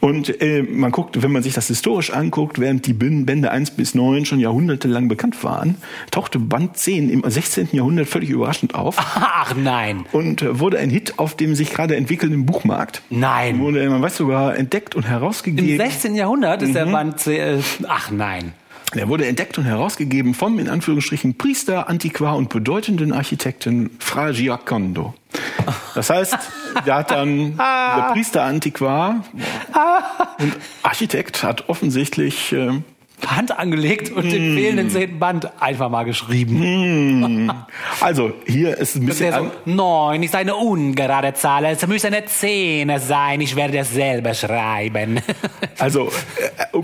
[0.00, 3.96] Und äh, man guckt, wenn man sich das historisch anguckt, während die Bände 1 bis
[3.96, 5.76] 9 schon jahrhundertelang bekannt waren,
[6.12, 7.70] tauchte Band 10 im 16.
[7.72, 10.04] Jahrhundert völlig überraschend auf Ach nein.
[10.12, 13.02] und wurde ein Hit auf dem sich gerade entwickelnden Buchmarkt.
[13.10, 13.58] Nein.
[13.58, 15.76] Wurde, man weiß sogar, entdeckt und Im herausgegeben.
[15.76, 16.14] 16.
[16.14, 17.26] Jahrhundert ist der Band.
[17.26, 18.52] Äh, ach nein.
[18.94, 25.14] Der wurde entdeckt und herausgegeben vom, in Anführungsstrichen, Priester, Antiquar und bedeutenden Architekten Fra Giacondo.
[25.94, 26.36] Das heißt,
[26.86, 29.24] der hat dann, der Priester, Antiquar
[30.38, 32.80] und Architekt hat offensichtlich, äh,
[33.26, 37.52] Hand angelegt und den fehlenden zehnten Band einfach mal geschrieben.
[38.00, 42.92] also hier ist ein bisschen, so, neun ist eine ungerade Zahl, es müsste eine Zehn
[42.98, 45.20] sein, ich werde es selber schreiben.
[45.78, 46.10] also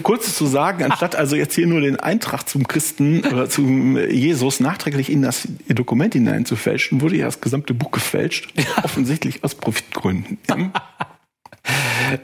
[0.09, 3.49] äh, um kurz zu sagen, anstatt also jetzt hier nur den Eintrag zum Christen oder
[3.49, 9.55] zum Jesus nachträglich in das Dokument hineinzufälschen, wurde ja das gesamte Buch gefälscht, offensichtlich aus
[9.55, 10.39] Profitgründen.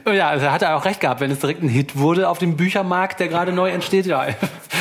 [0.07, 2.57] ja, also hat er auch recht gehabt, wenn es direkt ein Hit wurde auf dem
[2.57, 4.27] Büchermarkt, der gerade neu entsteht, ja.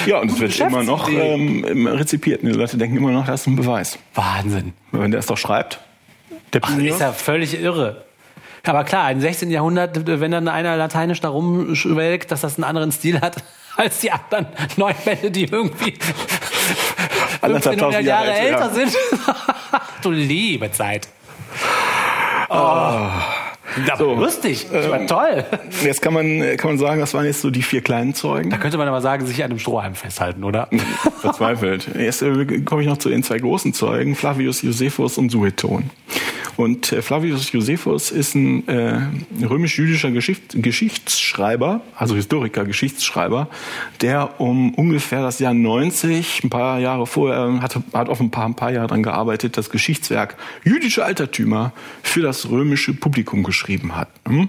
[0.07, 2.43] Ja, und es wird immer noch ähm, rezipiert.
[2.43, 3.99] Die Leute denken immer noch, das ist ein Beweis.
[4.15, 4.73] Wahnsinn.
[4.93, 5.81] Wenn der es doch schreibt,
[6.53, 8.05] der Ach, ist ja völlig irre.
[8.67, 9.51] Aber klar, im 16.
[9.51, 13.37] Jahrhundert, wenn dann einer lateinisch da rumschwelgt, dass das einen anderen Stil hat
[13.77, 14.47] als die anderen
[14.77, 15.99] neun Bände, die irgendwie
[17.43, 18.71] 1500 Jahre Jahre älter ja.
[18.71, 18.97] sind.
[20.03, 21.09] du liebe Zeit.
[22.49, 23.09] Oh.
[23.87, 24.67] Das So, war lustig.
[24.73, 25.45] Das war toll.
[25.83, 28.51] jetzt kann man, kann man sagen, das waren jetzt so die vier kleinen Zeugen.
[28.51, 30.69] Da könnte man aber sagen, sich an einem Strohhalm festhalten, oder?
[31.21, 31.89] Verzweifelt.
[31.99, 35.91] Jetzt äh, komme ich noch zu den zwei großen Zeugen, Flavius Josephus und Sueton.
[36.57, 39.01] Und äh, Flavius Josephus ist ein äh,
[39.45, 43.49] römisch-jüdischer Geschicht Geschichtsschreiber, also Historiker, Geschichtsschreiber,
[44.03, 48.47] der um ungefähr das Jahr 90, ein paar Jahre vorher, hat, hat auf ein paar,
[48.47, 54.09] ein paar Jahre daran gearbeitet, das Geschichtswerk Jüdische Altertümer für das römische Publikum geschrieben hat.
[54.27, 54.49] Hm?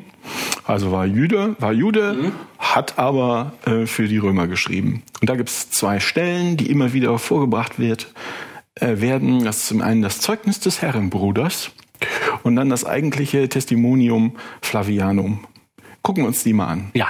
[0.66, 5.04] Also war Jude, war Jude, hat aber äh, für die Römer geschrieben.
[5.22, 8.14] Und da gibt es zwei Stellen, die immer wieder vorgebracht wird,
[8.76, 9.44] äh, werden.
[9.44, 11.72] Das ist zum einen das Zeugnis des Herrenbruders
[12.44, 15.46] und dann das eigentliche Testimonium Flavianum.
[16.02, 16.92] Gucken wir uns die mal an.
[16.94, 17.08] Ja.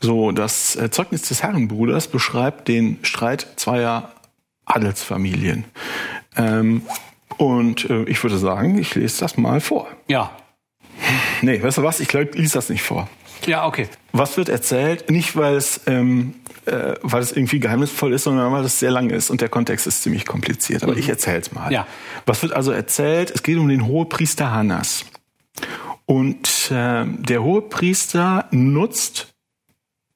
[0.00, 4.12] So, das äh, Zeugnis des Herrenbruders beschreibt den Streit zweier
[4.64, 5.64] Adelsfamilien.
[6.36, 6.82] Ähm,
[7.36, 9.88] und äh, ich würde sagen, ich lese das mal vor.
[10.06, 10.30] Ja.
[11.42, 12.00] Nee, weißt du was?
[12.00, 13.08] Ich glaub, ich lese das nicht vor.
[13.46, 13.88] Ja, okay.
[14.12, 15.10] Was wird erzählt?
[15.10, 16.34] Nicht, weil es, ähm,
[16.66, 19.86] äh, weil es irgendwie geheimnisvoll ist, sondern weil es sehr lang ist und der Kontext
[19.86, 20.82] ist ziemlich kompliziert.
[20.82, 21.72] Aber ich erzähle es mal.
[21.72, 21.86] Ja.
[22.26, 23.30] Was wird also erzählt?
[23.30, 25.04] Es geht um den Hohepriester Hannas.
[26.06, 29.28] Und äh, der Hohepriester nutzt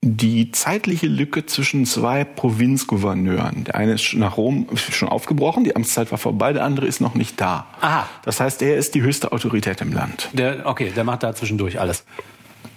[0.04, 3.64] die zeitliche Lücke zwischen zwei Provinzgouverneuren.
[3.64, 7.14] Der eine ist nach Rom schon aufgebrochen, die Amtszeit war vorbei, der andere ist noch
[7.14, 7.66] nicht da.
[7.80, 8.08] Aha.
[8.24, 10.28] Das heißt, er ist die höchste Autorität im Land.
[10.32, 12.04] Der, okay, der macht da zwischendurch alles.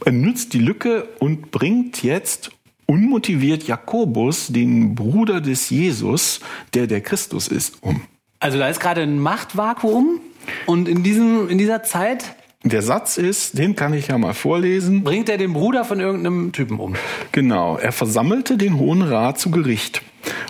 [0.05, 2.51] Er nutzt die Lücke und bringt jetzt
[2.85, 6.41] unmotiviert Jakobus, den Bruder des Jesus,
[6.75, 8.01] der der Christus ist, um.
[8.39, 10.19] Also da ist gerade ein Machtvakuum
[10.67, 12.35] und in, diesem, in dieser Zeit
[12.65, 15.03] Der Satz ist, den kann ich ja mal vorlesen.
[15.03, 16.95] bringt er den Bruder von irgendeinem Typen um.
[17.31, 20.01] Genau, er versammelte den Hohen Rat zu Gericht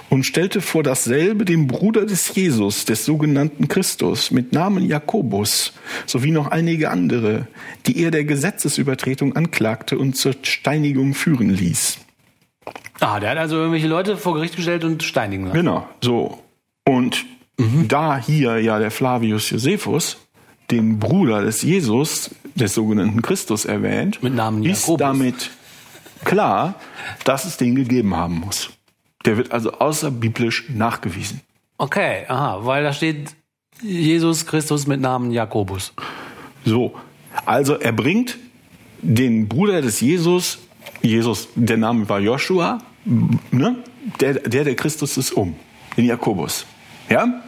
[0.10, 5.73] und stellte vor dasselbe den Bruder des Jesus, des sogenannten Christus, mit Namen Jakobus,
[6.06, 7.47] sowie noch einige andere,
[7.86, 11.97] die er der Gesetzesübertretung anklagte und zur Steinigung führen ließ.
[13.01, 15.58] Ah, der hat also irgendwelche Leute vor Gericht gestellt und steinigen lassen.
[15.58, 16.39] Genau, so.
[16.88, 17.25] Und
[17.89, 20.24] da hier ja der Flavius Josephus
[20.71, 24.99] den Bruder des Jesus, des sogenannten Christus erwähnt, Mit Namen ist Jakobus.
[24.99, 25.51] damit
[26.23, 26.75] klar,
[27.23, 28.69] dass es den gegeben haben muss.
[29.25, 31.41] Der wird also außerbiblisch nachgewiesen.
[31.78, 33.36] Okay, aha, weil da steht
[33.82, 35.93] Jesus Christus mit Namen Jakobus.
[36.63, 36.95] So,
[37.45, 38.38] also er bringt
[39.01, 40.60] den Bruder des Jesus,
[41.01, 42.80] Jesus, der Name war Joshua,
[43.51, 43.75] ne?
[44.19, 45.56] der, der der Christus ist, um,
[45.97, 46.65] den Jakobus.
[47.10, 47.41] Ja?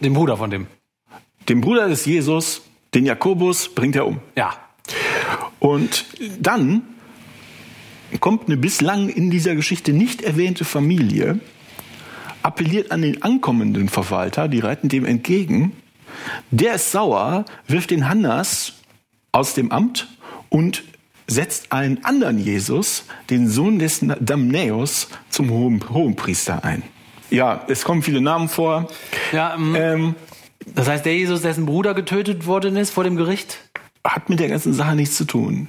[0.00, 0.66] Den Bruder von dem.
[1.48, 2.62] Den Bruder des Jesus,
[2.94, 4.20] den Jakobus, bringt er um.
[4.36, 4.54] Ja.
[5.58, 6.06] Und
[6.40, 6.82] dann
[8.20, 11.40] kommt eine bislang in dieser Geschichte nicht erwähnte Familie,
[12.42, 15.72] appelliert an den ankommenden Verwalter, die reiten dem entgegen.
[16.50, 18.74] Der ist sauer, wirft den Hannas
[19.32, 20.08] aus dem Amt
[20.48, 20.84] und
[21.26, 26.82] setzt einen anderen Jesus, den Sohn des Damnäus, zum hohen, Hohenpriester ein.
[27.30, 28.88] Ja, es kommen viele Namen vor.
[29.32, 30.14] Ja, ähm, Ähm,
[30.74, 33.58] das heißt, der Jesus, dessen Bruder getötet worden ist vor dem Gericht?
[34.06, 35.68] hat mit der ganzen Sache nichts zu tun.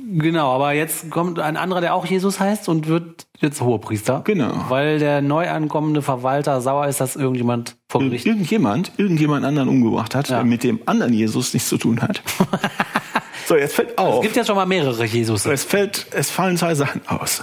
[0.00, 4.22] Genau, aber jetzt kommt ein anderer, der auch Jesus heißt und wird jetzt Hohepriester.
[4.24, 4.52] Genau.
[4.68, 8.24] Weil der neu ankommende Verwalter sauer ist, dass irgendjemand vor Gericht.
[8.24, 10.36] irgendjemand, irgendjemand anderen umgebracht hat, Ja.
[10.36, 12.22] der mit dem anderen Jesus nichts zu tun hat.
[13.46, 14.22] so, jetzt fällt Es auf.
[14.22, 15.44] gibt jetzt schon mal mehrere Jesus.
[15.46, 17.42] Es fällt, es fallen zwei Sachen aus.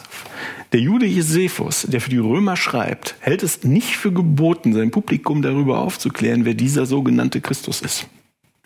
[0.75, 5.41] Der Jude Josephus, der für die Römer schreibt, hält es nicht für geboten, sein Publikum
[5.41, 8.07] darüber aufzuklären, wer dieser sogenannte Christus ist.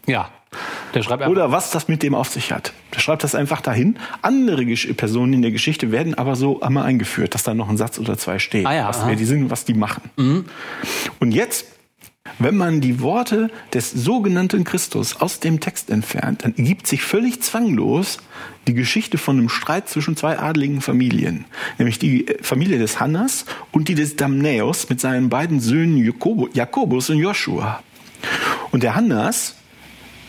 [0.07, 0.31] Ja.
[0.95, 1.27] Der schreibt.
[1.27, 2.73] Oder was das mit dem auf sich hat.
[2.95, 3.97] Der schreibt das einfach dahin.
[4.23, 7.77] Andere Gesch Personen in der Geschichte werden aber so einmal eingeführt, dass da noch ein
[7.77, 9.05] Satz oder zwei steht, Ah ja, was, aha.
[9.05, 9.09] Mhm.
[9.09, 10.01] wer die sind was die machen.
[11.19, 11.67] Und jetzt,
[12.37, 17.41] wenn man die Worte des sogenannten Christus aus dem Text entfernt, dann ergibt sich völlig
[17.41, 18.19] zwanglos
[18.67, 21.45] die Geschichte von einem Streit zwischen zwei adligen Familien.
[21.77, 25.97] Nämlich die äh, Familie des Hannas und die des Damnäus mit seinen beiden Söhnen
[26.53, 27.83] Jakobus und Joshua.
[28.71, 29.55] Und der Hannas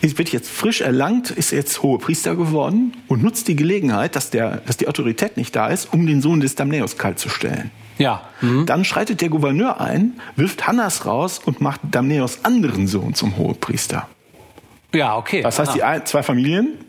[0.01, 4.57] wird jetzt frisch erlangt, ist jetzt hohe Priester geworden und nutzt die Gelegenheit, dass, der,
[4.65, 7.69] dass die Autorität nicht da ist, um den Sohn des Damnäus kalt zu stellen.
[8.01, 8.21] Ja.
[8.41, 8.65] Mhm.
[8.65, 14.07] Dann schreitet der Gouverneur ein, wirft Hannas raus und macht Damnäus anderen Sohn zum Hohepriester.
[14.93, 15.41] Ja, okay.
[15.41, 16.79] Das heißt, die ein, zwei Familien,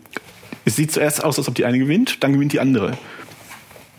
[0.65, 2.97] es sieht zuerst aus, als ob die eine gewinnt, dann gewinnt die andere.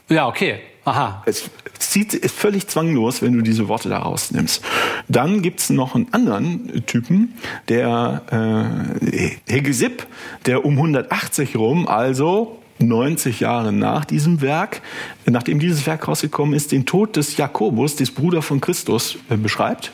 [0.09, 0.61] Ja, okay.
[0.85, 1.23] Aha.
[1.25, 1.49] Es
[1.79, 4.63] zieht ist völlig zwanglos, wenn du diese Worte da rausnimmst.
[5.09, 7.35] Dann gibt's noch einen anderen Typen,
[7.69, 10.07] der äh, Hegesipp,
[10.45, 14.81] der um 180 rum, also 90 Jahre nach diesem Werk,
[15.27, 19.93] nachdem dieses Werk rausgekommen ist, den Tod des Jakobus, des Bruder von Christus, äh, beschreibt.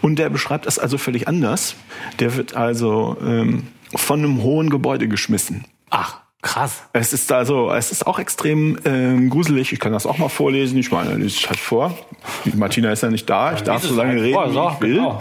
[0.00, 1.74] Und der beschreibt das also völlig anders.
[2.18, 5.64] Der wird also ähm, von einem hohen Gebäude geschmissen.
[5.90, 6.82] Ach, krass.
[6.92, 9.72] Es ist also, es ist auch extrem ähm, gruselig.
[9.72, 10.78] Ich kann das auch mal vorlesen.
[10.78, 11.96] Ich meine, lese ich halt vor.
[12.44, 13.52] Die Martina ist ja nicht da.
[13.54, 14.94] Ich darf so es lange reden, vor, wie ich will.
[14.96, 15.18] genau.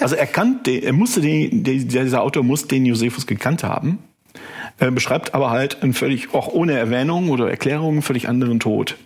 [0.00, 3.98] Also er kannte, er musste den, der- dieser Autor muss den Josephus gekannt haben.
[4.78, 8.96] Er beschreibt aber halt einen völlig, auch ohne Erwähnung oder Erklärung, völlig anderen Tod.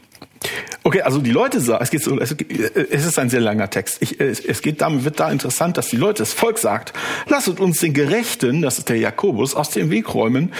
[0.84, 3.98] Okay, also die Leute sagen, es geht so, es, es ist ein sehr langer Text.
[4.00, 6.92] Ich, es, es geht damit, wird da interessant, dass die Leute, das Volk sagt,
[7.28, 10.52] lasset uns den Gerechten, das ist der Jakobus, aus dem Weg räumen,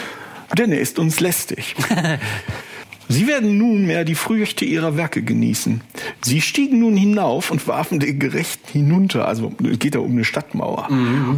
[0.57, 1.75] denn er ist uns lästig.
[3.12, 5.83] Sie werden nunmehr die Früchte ihrer Werke genießen.
[6.22, 10.25] Sie stiegen nun hinauf und warfen den Gerechten hinunter, also es geht da um eine
[10.25, 10.88] Stadtmauer.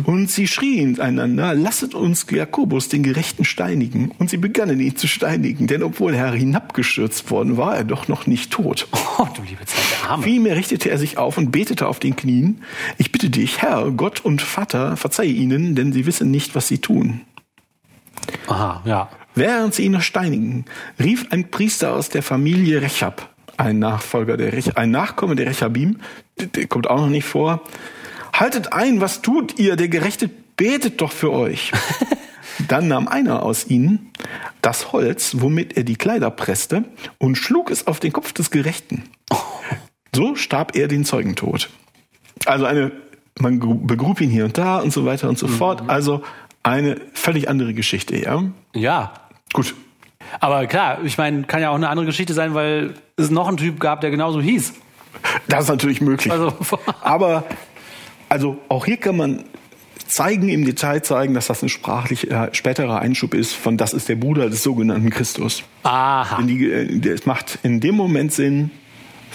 [0.05, 4.13] Und sie schrien einander, lasset uns Jakobus, den Gerechten, steinigen.
[4.19, 8.27] Und sie begannen ihn zu steinigen, denn obwohl er hinabgestürzt worden war, er doch noch
[8.27, 8.87] nicht tot.
[9.19, 10.23] Oh, du liebe Zeit, der Arme.
[10.23, 12.63] Vielmehr richtete er sich auf und betete auf den Knien.
[12.99, 16.79] Ich bitte dich, Herr, Gott und Vater, verzeih ihnen, denn sie wissen nicht, was sie
[16.79, 17.23] tun.
[18.47, 19.09] Aha, ja.
[19.35, 20.65] Während sie ihn noch steinigen,
[20.99, 25.99] rief ein Priester aus der Familie Rechab, ein Nachfolger der Rech, ein Nachkomme der Rechabim,
[26.39, 27.63] der, kommt auch noch nicht vor.
[28.33, 29.77] Haltet ein, was tut ihr?
[29.77, 31.73] Der Gerechte betet doch für euch.
[32.69, 34.13] Dann nahm einer aus ihnen
[34.63, 36.85] das Holz, womit er die Kleider presste,
[37.19, 39.05] und schlug es auf den Kopf des Gerechten.
[40.15, 41.71] So starb er den Zeugentod.
[42.47, 42.93] Also eine,
[43.39, 45.89] man begrub ihn hier und da und so weiter und so fort.
[45.89, 46.23] Also
[46.63, 48.45] eine völlig andere Geschichte, ja.
[48.75, 49.13] Ja.
[49.55, 49.75] Gut.
[50.41, 53.57] Aber klar, ich meine, kann ja auch eine andere Geschichte sein, weil es noch einen
[53.57, 54.75] Typ gab, der genauso hieß.
[55.49, 56.31] Das ist natürlich möglich.
[56.33, 56.53] Also-
[57.01, 57.45] Aber
[58.29, 59.45] also auch hier kann man
[60.07, 64.09] zeigen, im Detail zeigen, dass das ein sprachlich äh, späterer Einschub ist von das ist
[64.09, 65.63] der Bruder des sogenannten Christus.
[65.85, 66.43] Aha.
[66.43, 68.71] Die, äh, es macht in dem Moment Sinn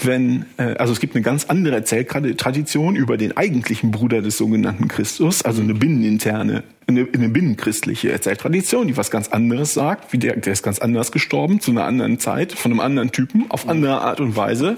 [0.04, 4.88] wenn, äh, also es gibt eine ganz andere Erzähltradition über den eigentlichen Bruder des sogenannten
[4.88, 10.36] Christus, also eine binneninterne, eine, eine binnenchristliche Erzähltradition, die was ganz anderes sagt, wie der,
[10.36, 14.00] der ist ganz anders gestorben, zu einer anderen Zeit, von einem anderen Typen, auf andere
[14.00, 14.76] Art und Weise.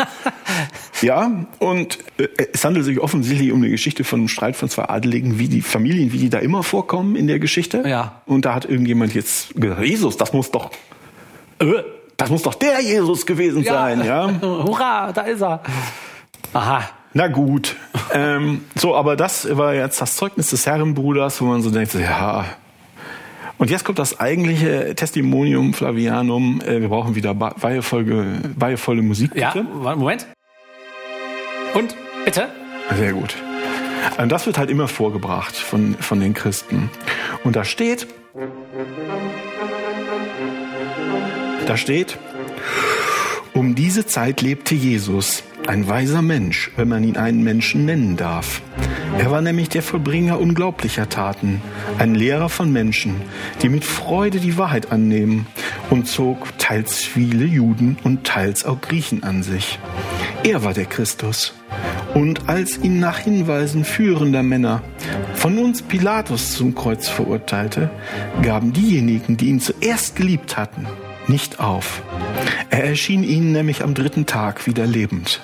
[1.03, 4.89] ja, und äh, es handelt sich offensichtlich um eine Geschichte von einem Streit von zwei
[4.89, 7.83] Adeligen, wie die Familien, wie die da immer vorkommen in der Geschichte.
[7.87, 8.23] Ja.
[8.27, 10.70] Und da hat irgendjemand jetzt gesagt, Jesus, das muss doch,
[11.61, 11.83] äh,
[12.23, 14.31] das muss doch der Jesus gewesen sein, ja.
[14.41, 15.61] Hurra, da ist er.
[16.53, 16.83] Aha.
[17.14, 17.77] Na gut.
[18.12, 22.45] ähm, so, aber das war jetzt das Zeugnis des Herrenbruders, wo man so denkt, ja.
[23.59, 26.61] Und jetzt kommt das eigentliche Testimonium Flavianum.
[26.62, 29.66] Äh, wir brauchen wieder weihevolle, Musik, Ja, bitte.
[29.73, 30.27] warte, Moment.
[31.75, 32.49] Und, bitte?
[32.97, 33.35] Sehr gut.
[34.18, 36.91] Und das wird halt immer vorgebracht von, von den Christen.
[37.45, 38.07] Und da steht,
[41.67, 42.19] da steht,
[43.55, 48.63] um diese Zeit lebte Jesus, ein weiser Mensch, wenn man ihn einen Menschen nennen darf.
[49.19, 51.61] Er war nämlich der Vollbringer unglaublicher Taten,
[51.99, 53.17] ein Lehrer von Menschen,
[53.61, 55.47] die mit Freude die Wahrheit annehmen
[55.91, 59.79] und zog teils viele Juden und teils auch Griechen an sich.
[60.45, 61.55] Er war der Christus.
[62.15, 64.83] Und als ihn nach Hinweisen führender Männer
[65.35, 67.91] von uns Pilatus zum Kreuz verurteilte,
[68.43, 70.87] gaben diejenigen, die ihn zuerst geliebt hatten,
[71.29, 72.03] nicht auf.
[72.70, 75.41] Er erschien ihnen nämlich am dritten Tag wieder lebend.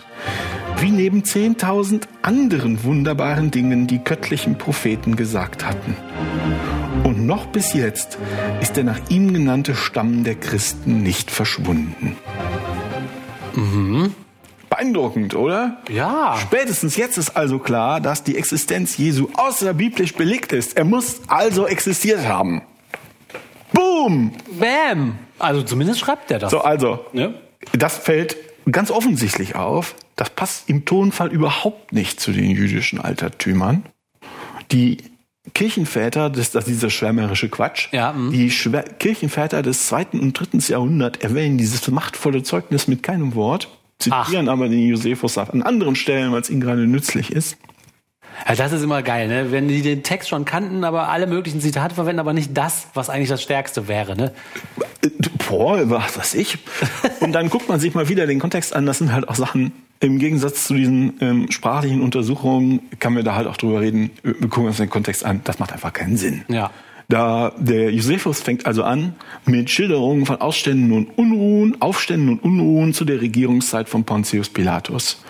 [0.78, 5.96] Wie neben zehntausend anderen wunderbaren Dingen die göttlichen Propheten gesagt hatten.
[7.04, 8.18] Und noch bis jetzt
[8.60, 12.16] ist der nach ihm genannte Stamm der Christen nicht verschwunden.
[14.70, 15.78] Beeindruckend, oder?
[15.88, 16.36] Ja.
[16.40, 20.76] Spätestens jetzt ist also klar, dass die Existenz Jesu außerbiblisch belegt ist.
[20.76, 22.62] Er muss also existiert haben.
[23.72, 24.32] Boom!
[24.58, 25.18] Bam.
[25.38, 26.50] Also zumindest schreibt der das.
[26.50, 27.34] So, also, Ne?
[27.72, 28.36] das fällt
[28.70, 29.94] ganz offensichtlich auf.
[30.16, 33.84] Das passt im Tonfall überhaupt nicht zu den jüdischen Altertümern.
[34.72, 34.98] Die
[35.54, 38.32] Kirchenväter, das, das ist dieser schwärmerische Quatsch, Ja, mhm.
[38.32, 43.68] die Schwär Kirchenväter des zweiten und dritten Jahrhunderts erwähnen dieses machtvolle Zeugnis mit keinem Wort,
[43.98, 47.56] zitieren aber den Josephus an anderen Stellen, weil es ihnen gerade nützlich ist.
[48.46, 49.50] Ja, das ist immer geil, ne?
[49.50, 53.10] Wenn die den Text schon kannten, aber alle möglichen Zitate verwenden, aber nicht das, was
[53.10, 54.32] eigentlich das Stärkste wäre, ne?
[55.48, 56.58] Boah, was weiß ich.
[57.20, 58.86] Und dann guckt man sich mal wieder den Kontext an.
[58.86, 63.34] Das sind halt auch Sachen, im Gegensatz zu diesen ähm, sprachlichen Untersuchungen, kann man da
[63.34, 64.10] halt auch drüber reden.
[64.22, 65.40] Wir gucken uns den Kontext an.
[65.44, 66.44] Das macht einfach keinen Sinn.
[66.48, 66.70] Ja.
[67.08, 69.14] Da der Josephus fängt also an
[69.46, 75.22] mit Schilderungen von Ausständen und Unruhen, Aufständen und Unruhen zu der Regierungszeit von Pontius Pilatus.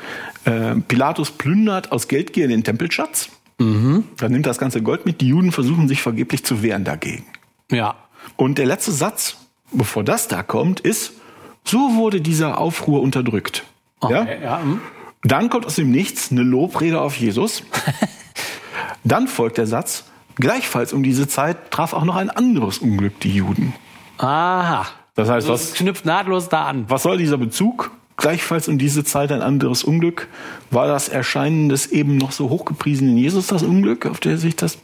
[0.45, 3.29] Äh, Pilatus plündert aus Geldgier den Tempelschatz.
[3.61, 5.21] Dann nimmt das ganze Gold mit.
[5.21, 7.25] Die Juden versuchen sich vergeblich zu wehren dagegen.
[7.73, 7.97] Ja.
[8.37, 9.37] Und der letzte Satz,
[9.73, 11.15] bevor das da kommt, ist,
[11.65, 13.65] so wurde dieser Aufruhr unterdrückt.
[14.03, 14.23] Ja?
[14.23, 14.61] Okay, ja.
[14.63, 14.81] hm.
[15.25, 17.65] Dann kommt aus dem Nichts eine Lobrede auf Jesus.
[19.05, 20.05] Dann folgt der Satz,
[20.37, 23.75] gleichfalls um diese Zeit traf auch noch ein anderes Unglück die Juden.
[24.19, 24.87] Aha.
[25.17, 26.85] Das heißt, Das was, knüpft nahtlos da an.
[26.89, 27.91] was soll dieser Bezug?
[28.19, 30.29] Gleichfalls um diese Zeit ein anderes Unglück.
[30.71, 34.79] War das Erscheinen des eben noch so hochgepriesenen Jesus das Unglück, auf der sich das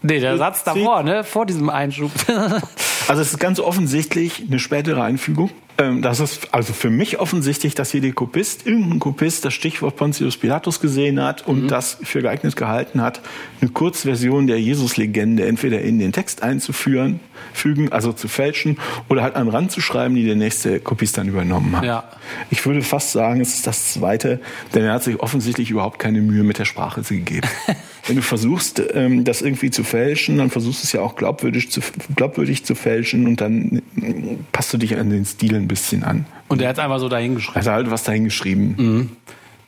[0.00, 1.24] Nee, der Satz davor, ne?
[1.24, 2.12] Vor diesem Einschub.
[3.08, 5.48] Also es ist ganz offensichtlich eine spätere Einfügung.
[5.78, 9.96] Ähm, Das ist also für mich offensichtlich, dass hier der Kopist, irgendein Kopist, das Stichwort
[9.96, 13.22] Pontius Pilatus gesehen hat und das für geeignet gehalten hat,
[13.62, 17.20] eine Kurzversion der Jesus-Legende entweder in den Text einzuführen,
[17.52, 18.78] fügen, also zu fälschen,
[19.08, 21.84] oder halt an Rand zu schreiben, die der nächste Kopist dann übernommen hat.
[21.84, 22.04] Ja.
[22.50, 24.40] Ich würde fast sagen, es ist das Zweite,
[24.74, 27.48] denn er hat sich offensichtlich überhaupt keine Mühe mit der Sprache gegeben.
[28.06, 31.70] Wenn du versuchst, ähm, das irgendwie zu fälschen, dann versuchst du es ja auch glaubwürdig
[31.70, 31.80] zu,
[32.16, 36.24] glaubwürdig zu fälschen und dann äh, passt du dich an den Stil ein bisschen an.
[36.48, 37.56] Und er hat einfach so dahingeschrieben.
[37.56, 39.16] Also halt was dahin geschrieben.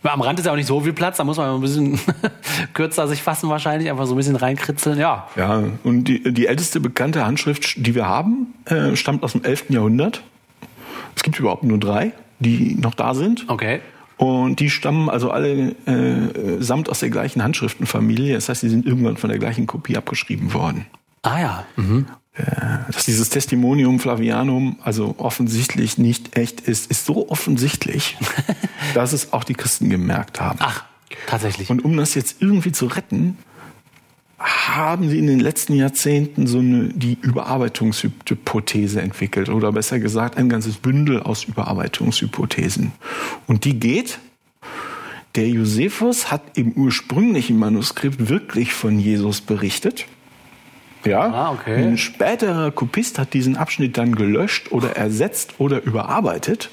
[0.03, 2.01] Am Rand ist ja auch nicht so viel Platz, da muss man ein bisschen
[2.75, 4.99] kürzer sich fassen wahrscheinlich, einfach so ein bisschen reinkritzeln.
[4.99, 5.29] Ja.
[5.37, 9.71] Ja, und die, die älteste bekannte Handschrift, die wir haben, äh, stammt aus dem 11.
[9.71, 10.23] Jahrhundert.
[11.17, 13.45] Es gibt überhaupt nur drei, die noch da sind.
[13.49, 13.81] Okay.
[14.17, 18.35] Und die stammen also alle äh, samt aus der gleichen Handschriftenfamilie.
[18.35, 20.87] Das heißt, die sind irgendwann von der gleichen Kopie abgeschrieben worden.
[21.23, 21.65] Ah ja.
[21.77, 22.07] Mhm.
[22.87, 28.17] Dass dieses Testimonium Flavianum also offensichtlich nicht echt ist, ist so offensichtlich,
[28.95, 30.59] dass es auch die Christen gemerkt haben.
[30.61, 30.85] Ach,
[31.27, 31.71] tatsächlich.
[31.71, 33.37] Und um das jetzt irgendwie zu retten,
[34.39, 39.51] haben sie in den letzten Jahrzehnten so eine, die Überarbeitungshypothese entwickelt.
[39.51, 42.93] Oder besser gesagt, ein ganzes Bündel aus Überarbeitungshypothesen.
[43.47, 44.19] Und die geht,
[45.35, 50.07] der Josephus hat im ursprünglichen Manuskript wirklich von Jesus berichtet.
[51.05, 51.77] Ja, Ah, okay.
[51.77, 56.71] ein späterer Kopist hat diesen Abschnitt dann gelöscht oder ersetzt oder überarbeitet.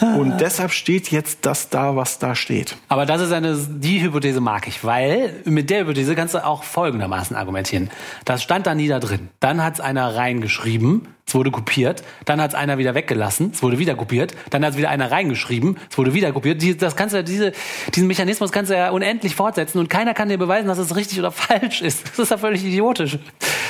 [0.00, 2.76] Und deshalb steht jetzt das da, was da steht.
[2.88, 6.64] Aber das ist eine, die Hypothese mag ich, weil mit der Hypothese kannst du auch
[6.64, 7.90] folgendermaßen argumentieren.
[8.24, 9.28] Das stand da nie da drin.
[9.40, 13.62] Dann hat es einer reingeschrieben, es wurde kopiert, dann hat es einer wieder weggelassen, es
[13.62, 16.60] wurde wieder kopiert, dann hat es wieder einer reingeschrieben, es wurde wieder kopiert.
[16.60, 17.52] Die, das kannst du, diese,
[17.94, 21.18] diesen Mechanismus kannst du ja unendlich fortsetzen und keiner kann dir beweisen, dass es richtig
[21.18, 22.04] oder falsch ist.
[22.10, 23.18] Das ist ja völlig idiotisch.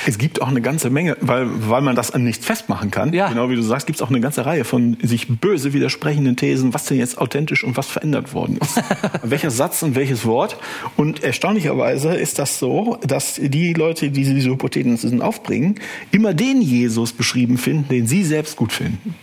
[0.05, 3.13] Es gibt auch eine ganze Menge, weil, weil man das an nichts festmachen kann.
[3.13, 3.29] Ja.
[3.29, 6.73] Genau wie du sagst, gibt es auch eine ganze Reihe von sich böse widersprechenden Thesen,
[6.73, 8.81] was denn jetzt authentisch und was verändert worden ist.
[9.23, 10.57] Welcher Satz und welches Wort.
[10.97, 15.79] Und erstaunlicherweise ist das so, dass die Leute, die diese Hypothesen aufbringen,
[16.11, 19.15] immer den Jesus beschrieben finden, den sie selbst gut finden.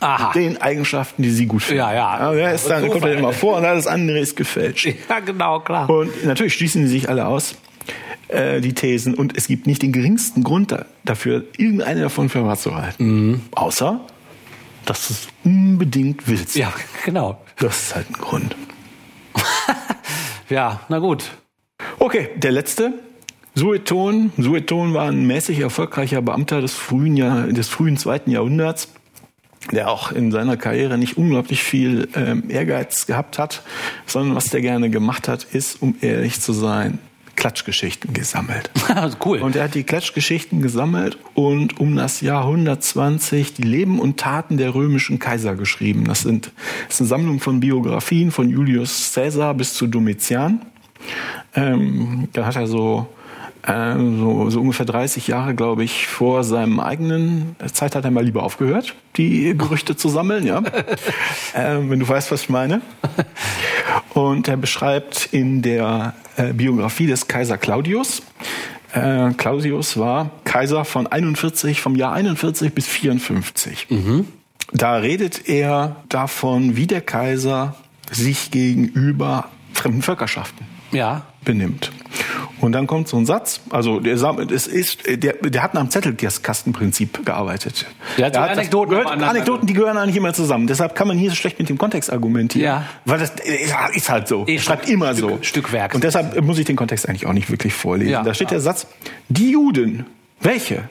[0.00, 0.32] Aha.
[0.32, 1.78] Den Eigenschaften, die sie gut finden.
[1.78, 2.32] Ja, ja.
[2.32, 4.88] Der ist dann, kommt dann immer vor und alles andere ist gefälscht.
[5.08, 5.90] Ja, genau, klar.
[5.90, 7.56] Und natürlich schließen sie sich alle aus,
[8.28, 9.14] äh, die Thesen.
[9.14, 13.42] Und es gibt nicht den geringsten Grund da, dafür, irgendeine davon für wahr zu halten.
[13.52, 14.00] Außer,
[14.84, 16.54] dass du es unbedingt willst.
[16.54, 16.72] Ja,
[17.04, 17.40] genau.
[17.56, 18.54] Das ist halt ein Grund.
[20.48, 21.30] Ja, na gut.
[21.98, 22.94] Okay, der letzte.
[23.58, 24.32] Sueton.
[24.38, 28.88] Sueton war ein mäßig erfolgreicher Beamter des frühen, Jahr, des frühen zweiten Jahrhunderts,
[29.72, 33.62] der auch in seiner Karriere nicht unglaublich viel ähm, Ehrgeiz gehabt hat,
[34.06, 37.00] sondern was der gerne gemacht hat, ist, um ehrlich zu sein,
[37.34, 38.70] Klatschgeschichten gesammelt.
[39.24, 39.40] cool.
[39.40, 44.56] Und er hat die Klatschgeschichten gesammelt und um das Jahr 120 die Leben und Taten
[44.56, 46.04] der römischen Kaiser geschrieben.
[46.04, 46.52] Das, sind,
[46.86, 50.62] das ist eine Sammlung von Biografien von Julius Caesar bis zu Domitian.
[51.54, 53.08] Ähm, da hat er so,
[53.66, 58.24] äh, so, so ungefähr 30 Jahre, glaube ich, vor seinem eigenen Zeit hat er mal
[58.24, 60.62] lieber aufgehört, die Gerüchte zu sammeln, ja.
[61.54, 62.80] ähm, wenn du weißt, was ich meine.
[64.14, 68.22] Und er beschreibt in der äh, Biografie des Kaiser Claudius,
[68.92, 73.86] äh, Claudius war Kaiser von 41, vom Jahr 41 bis 54.
[74.72, 77.74] Da redet er davon, wie der Kaiser
[78.10, 81.22] sich gegenüber fremden Völkerschaften Ja.
[81.44, 81.90] benimmt.
[82.60, 84.14] Und dann kommt so ein Satz, also der,
[84.50, 87.86] es ist, der, der hat nach dem Zettelkastenprinzip gearbeitet.
[88.16, 90.66] Der hat so das- Anekdoten gehört, Anekdoten, die gehören eigentlich immer zusammen.
[90.66, 92.64] Deshalb kann man hier so schlecht mit dem Kontext argumentieren.
[92.64, 92.84] Ja.
[93.04, 94.44] Weil das ist ist halt so.
[94.46, 95.38] Er schreibt immer Stück- so.
[95.42, 95.94] Stückwerk.
[95.94, 98.10] Und deshalb muss ich den Kontext eigentlich auch nicht wirklich vorlesen.
[98.12, 98.56] Ja, da steht klar.
[98.58, 98.86] der Satz,
[99.28, 100.06] die Juden,
[100.40, 100.88] welche,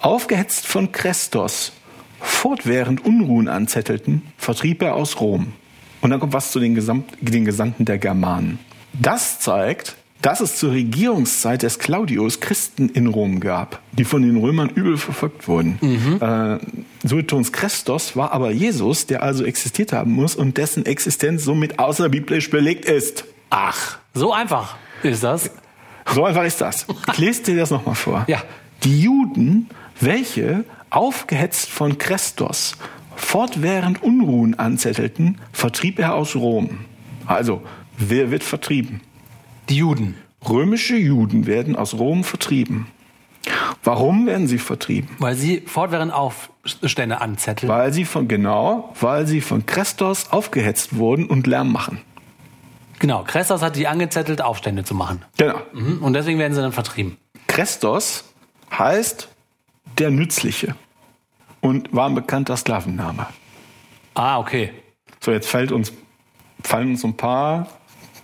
[0.00, 1.72] aufgehetzt von Christos,
[2.20, 5.52] fortwährend Unruhen anzettelten, vertrieb er aus Rom.
[6.00, 8.58] Und dann kommt was zu den, Gesamt, den Gesandten der Germanen.
[8.92, 14.36] Das zeigt, dass es zur Regierungszeit des Claudius Christen in Rom gab, die von den
[14.36, 15.78] Römern übel verfolgt wurden.
[16.20, 16.58] Äh,
[17.06, 22.50] Suetons Christos war aber Jesus, der also existiert haben muss und dessen Existenz somit außerbiblisch
[22.50, 23.24] belegt ist.
[23.50, 25.50] Ach, so einfach ist das.
[26.14, 26.86] So einfach ist das.
[27.12, 28.24] Ich lese dir das nochmal vor.
[28.28, 28.42] Ja.
[28.84, 29.68] Die Juden,
[30.00, 32.76] welche aufgehetzt von Christos
[33.16, 36.80] fortwährend Unruhen anzettelten, vertrieb er aus Rom.
[37.26, 37.62] Also,
[38.10, 39.00] wer wird vertrieben?
[39.68, 40.16] Die Juden.
[40.48, 42.88] Römische Juden werden aus Rom vertrieben.
[43.84, 45.08] Warum werden sie vertrieben?
[45.18, 47.70] Weil sie fortwährend Aufstände anzetteln.
[47.70, 52.00] Weil sie von, genau, weil sie von Christos aufgehetzt wurden und Lärm machen.
[53.00, 55.24] Genau, Krestos hat die angezettelt, Aufstände zu machen.
[55.36, 55.60] Genau.
[55.72, 56.02] Mhm.
[56.04, 57.16] Und deswegen werden sie dann vertrieben.
[57.48, 58.24] Christos
[58.70, 59.28] heißt
[59.98, 60.76] der Nützliche
[61.60, 63.26] und war ein bekannter Sklavenname.
[64.14, 64.70] Ah, okay.
[65.18, 65.92] So, jetzt fällt uns,
[66.62, 67.66] fallen uns ein paar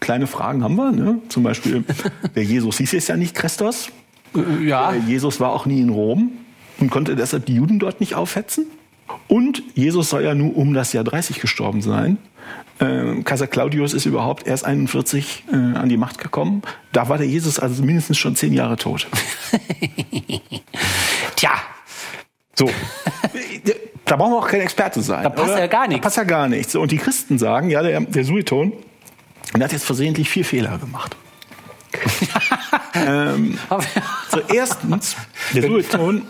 [0.08, 0.90] kleine Fragen haben wir.
[0.90, 1.18] Ne?
[1.28, 1.84] Zum Beispiel,
[2.34, 3.90] der Jesus hieß es ja nicht Christos.
[4.34, 6.32] Äh, Ja, Äh, Jesus war auch nie in Rom
[6.80, 8.64] und konnte deshalb die Juden dort nicht aufhetzen.
[9.26, 12.16] Und Jesus soll ja nur um das Jahr 30 gestorben sein.
[12.80, 16.62] Ähm, Kaiser Claudius ist überhaupt erst 41 äh, an die Macht gekommen.
[16.92, 19.08] Da war der Jesus also mindestens schon zehn Jahre tot.
[21.36, 21.50] tja,
[22.54, 22.70] So.
[24.06, 25.22] da brauchen wir auch kein Experte sein.
[25.22, 25.58] Da passt oder?
[25.60, 26.00] ja gar nichts.
[26.00, 26.74] Da passt ja gar nichts.
[26.76, 28.72] Und die Christen sagen, ja, der, der Sueton,
[29.54, 31.16] der hat jetzt versehentlich vier Fehler gemacht.
[32.94, 33.58] ähm,
[34.30, 35.16] so, erstens,
[35.54, 36.26] der Sueton,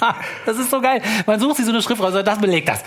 [0.46, 1.02] das ist so geil.
[1.26, 2.82] Man sucht sich so eine Schrift raus, das belegt das.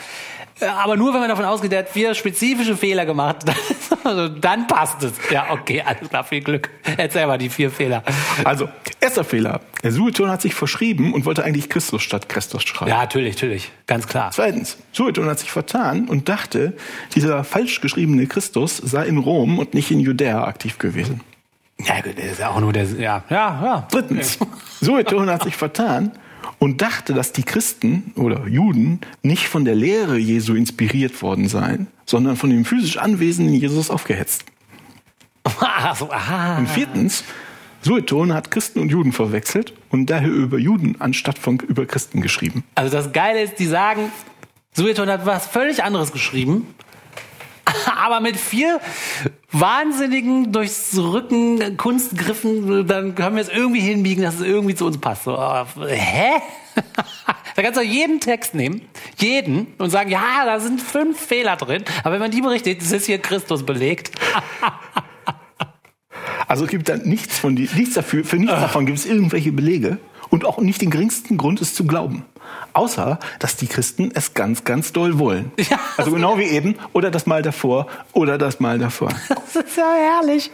[0.60, 3.46] Äh, Aber nur wenn man davon ausgeht, der hat vier spezifische Fehler gemacht,
[4.04, 5.14] also dann passt es.
[5.32, 6.70] Ja, okay, alles klar, viel Glück.
[6.98, 8.04] Erzähl mal die vier Fehler.
[8.44, 9.62] also, erster Fehler.
[9.84, 12.92] Der Sueton hat sich verschrieben und wollte eigentlich Christus statt Christus schreiben.
[12.92, 14.32] Ja, natürlich, natürlich, ganz klar.
[14.34, 16.74] Zweitens, Sueton hat sich vertan und dachte,
[17.16, 21.22] dieser falsch geschriebene Christus sei in Rom und nicht in Judäa aktiv gewesen.
[21.86, 23.88] Ja, gut, das ist ja auch nur der, ja, ja, ja.
[23.90, 24.38] Drittens,
[24.82, 26.12] Sueton hat sich vertan
[26.60, 31.88] und dachte, dass die Christen oder Juden nicht von der Lehre Jesu inspiriert worden seien,
[32.06, 34.44] sondern von dem physisch anwesenden Jesus aufgehetzt.
[35.44, 37.24] Und viertens,
[37.82, 42.64] Sueton hat Christen und Juden verwechselt und daher über Juden anstatt von über Christen geschrieben.
[42.76, 44.12] Also das Geile ist, die sagen,
[44.74, 46.68] Sueton hat was völlig anderes geschrieben.
[47.98, 48.80] Aber mit vier
[49.52, 55.00] wahnsinnigen durchs Rücken Kunstgriffen, dann können wir es irgendwie hinbiegen, dass es irgendwie zu uns
[55.00, 55.24] passt.
[55.24, 56.42] So, äh, hä?
[57.56, 58.82] da kannst du jeden Text nehmen,
[59.18, 61.84] jeden, und sagen, ja, da sind fünf Fehler drin.
[62.04, 64.12] Aber wenn man die berichtet, das ist hier Christus belegt.
[66.48, 69.52] Also es gibt da nichts von die, nichts dafür, für nichts davon gibt es irgendwelche
[69.52, 70.00] Belege
[70.30, 72.26] und auch nicht den geringsten Grund, es zu glauben.
[72.74, 75.52] Außer, dass die Christen es ganz, ganz doll wollen.
[75.70, 75.78] Ja.
[75.98, 79.10] Also genau wie eben, oder das Mal davor, oder das Mal davor.
[79.30, 80.50] Das ist ja herrlich.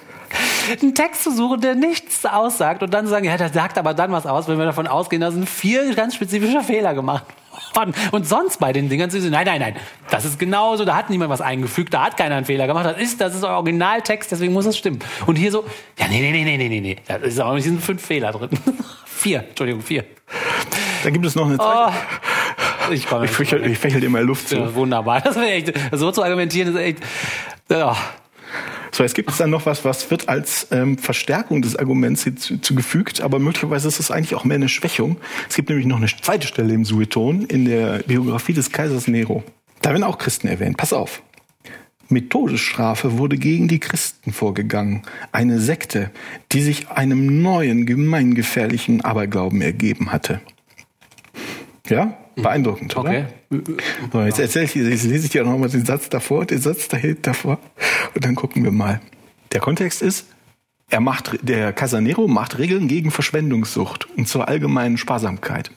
[0.82, 3.94] Einen Text zu suchen, der nichts aussagt und dann zu sagen, ja, der sagt aber
[3.94, 7.26] dann was aus, wenn wir davon ausgehen, da sind vier ganz spezifische Fehler gemacht
[7.76, 7.94] worden.
[8.12, 9.76] Und sonst bei den Dingern nein, nein, nein,
[10.10, 12.98] das ist genauso, da hat niemand was eingefügt, da hat keiner einen Fehler gemacht, das
[12.98, 15.00] ist, das ist euer Originaltext, deswegen muss es stimmen.
[15.26, 15.66] Und hier so,
[15.98, 18.50] ja, nee, nee, nee, nee, nee, nee, nee, da ist aber, sind fünf Fehler drin.
[19.16, 20.06] vier, Entschuldigung, vier.
[21.04, 21.94] Dann gibt es noch eine zweite.
[22.90, 24.56] Oh, ich Ich fächel, ich fächel dir mal Luft zu.
[24.58, 25.22] ja, wunderbar.
[25.22, 27.00] Das wäre echt, so zu argumentieren ist echt,
[27.70, 27.96] ja.
[28.92, 33.20] So, jetzt gibt es dann noch was, was wird als ähm, Verstärkung des Arguments hinzugefügt,
[33.20, 35.18] aber möglicherweise ist es eigentlich auch mehr eine Schwächung.
[35.50, 39.44] Es gibt nämlich noch eine zweite Stelle im Sueton in der Biografie des Kaisers Nero.
[39.82, 40.78] Da werden auch Christen erwähnt.
[40.78, 41.22] Pass auf.
[42.08, 45.02] Mit Todesstrafe wurde gegen die Christen vorgegangen.
[45.32, 46.12] Eine Sekte,
[46.52, 50.40] die sich einem neuen, gemeingefährlichen Aberglauben ergeben hatte.
[51.88, 53.10] Ja, beeindruckend, oder?
[53.10, 53.26] Okay.
[54.12, 56.88] So, jetzt erzähle ich, jetzt lese ich dir noch mal den Satz davor, den Satz
[57.22, 57.60] davor,
[58.14, 59.02] und dann gucken wir mal.
[59.52, 60.28] Der Kontext ist,
[60.90, 65.72] er macht, der Casanero macht Regeln gegen Verschwendungssucht und zur allgemeinen Sparsamkeit.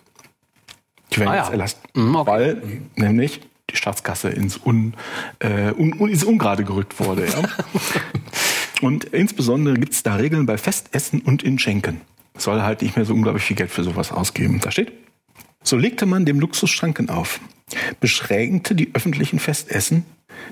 [1.13, 1.43] Die werden Ah, ja.
[1.43, 2.31] jetzt erlassen, Mhm, okay.
[2.31, 2.63] weil
[2.97, 4.95] nämlich die Staatskasse ins, Un,
[5.41, 7.27] äh, un, un, ins Ungerade gerückt wurde.
[7.27, 7.43] Ja?
[8.83, 12.01] und insbesondere gibt es da Regeln bei Festessen und in Schenken.
[12.37, 14.61] Soll halt nicht mehr so unglaublich viel Geld für sowas ausgeben.
[14.61, 14.93] Da steht,
[15.63, 17.41] so legte man dem Luxus Schranken auf,
[18.01, 20.05] beschränkte die öffentlichen Festessen,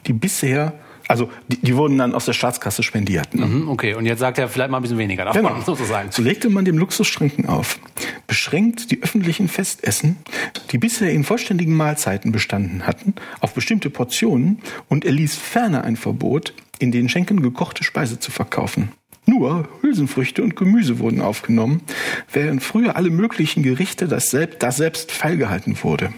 [0.06, 0.74] die bisher,
[1.08, 3.34] also die, die wurden dann aus der Staatskasse spendiert.
[3.34, 3.44] Ne?
[3.44, 5.60] Hm, Okay, und jetzt sagt er vielleicht mal ein bisschen weniger davon, Genau.
[5.64, 6.10] sozusagen.
[6.12, 7.78] So legte man dem Luxus Schranken auf,
[8.26, 10.16] beschränkt die öffentlichen Festessen,
[10.70, 16.54] die bisher in vollständigen Mahlzeiten bestanden hatten, auf bestimmte Portionen und erließ ferner ein Verbot,
[16.78, 18.90] in den Schenken gekochte Speise zu verkaufen.
[19.28, 21.80] Nur Hülsenfrüchte und Gemüse wurden aufgenommen,
[22.32, 26.12] während früher alle möglichen Gerichte das selbst, das selbst feilgehalten wurde.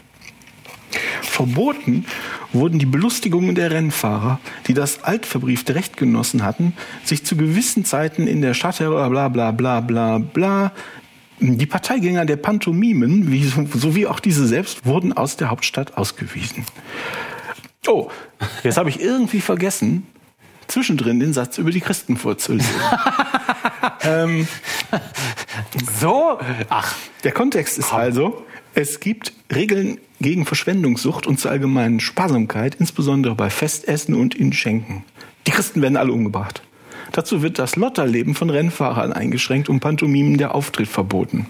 [1.22, 2.06] Verboten
[2.52, 6.74] wurden die Belustigungen der Rennfahrer, die das altverbriefte Recht genossen hatten,
[7.04, 10.72] sich zu gewissen Zeiten in der Stadt bla bla bla bla bla
[11.40, 16.64] die Parteigänger der Pantomimen, wie, sowie auch diese selbst, wurden aus der Hauptstadt ausgewiesen.
[17.86, 18.10] Oh,
[18.64, 20.06] jetzt habe ich irgendwie vergessen,
[20.66, 22.74] zwischendrin den Satz über die Christen vorzulesen.
[26.00, 26.38] So?
[26.68, 28.44] Ach, Der Kontext ist also,
[28.80, 35.04] es gibt Regeln gegen Verschwendungssucht und zur allgemeinen Sparsamkeit, insbesondere bei Festessen und in Schenken.
[35.48, 36.62] Die Christen werden alle umgebracht.
[37.10, 41.46] Dazu wird das Lotterleben von Rennfahrern eingeschränkt und Pantomimen der Auftritt verboten.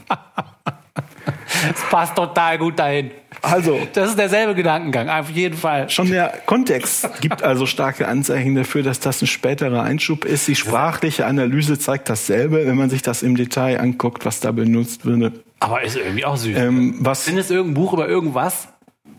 [1.70, 3.11] es passt total gut dahin.
[3.43, 5.91] Also, Das ist derselbe Gedankengang, auf jeden Fall.
[5.91, 10.49] schon der Kontext gibt also starke Anzeichen dafür, dass das ein späterer Einschub ist.
[10.49, 15.05] Die sprachliche Analyse zeigt dasselbe, wenn man sich das im Detail anguckt, was da benutzt
[15.05, 15.45] wird.
[15.61, 16.57] Aber ist irgendwie auch süß.
[16.57, 18.69] Ähm, was Findest irgendein Buch über irgendwas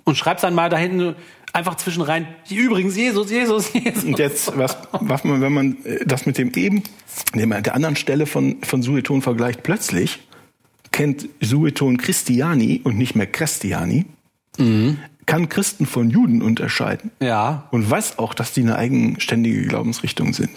[0.04, 1.16] und schreibst dann mal da hinten
[1.54, 4.04] einfach zwischen rein, übrigens Jesus, Jesus, Jesus.
[4.04, 6.84] Und jetzt, was, was man, wenn man äh, das mit dem eben,
[7.34, 10.20] dem, der anderen Stelle von, von Sueton vergleicht, plötzlich
[10.92, 14.06] kennt Sueton Christiani und nicht mehr Christiani,
[15.26, 17.68] kann Christen von Juden unterscheiden Ja.
[17.72, 20.50] und weiß auch, dass die eine eigenständige Glaubensrichtung sind.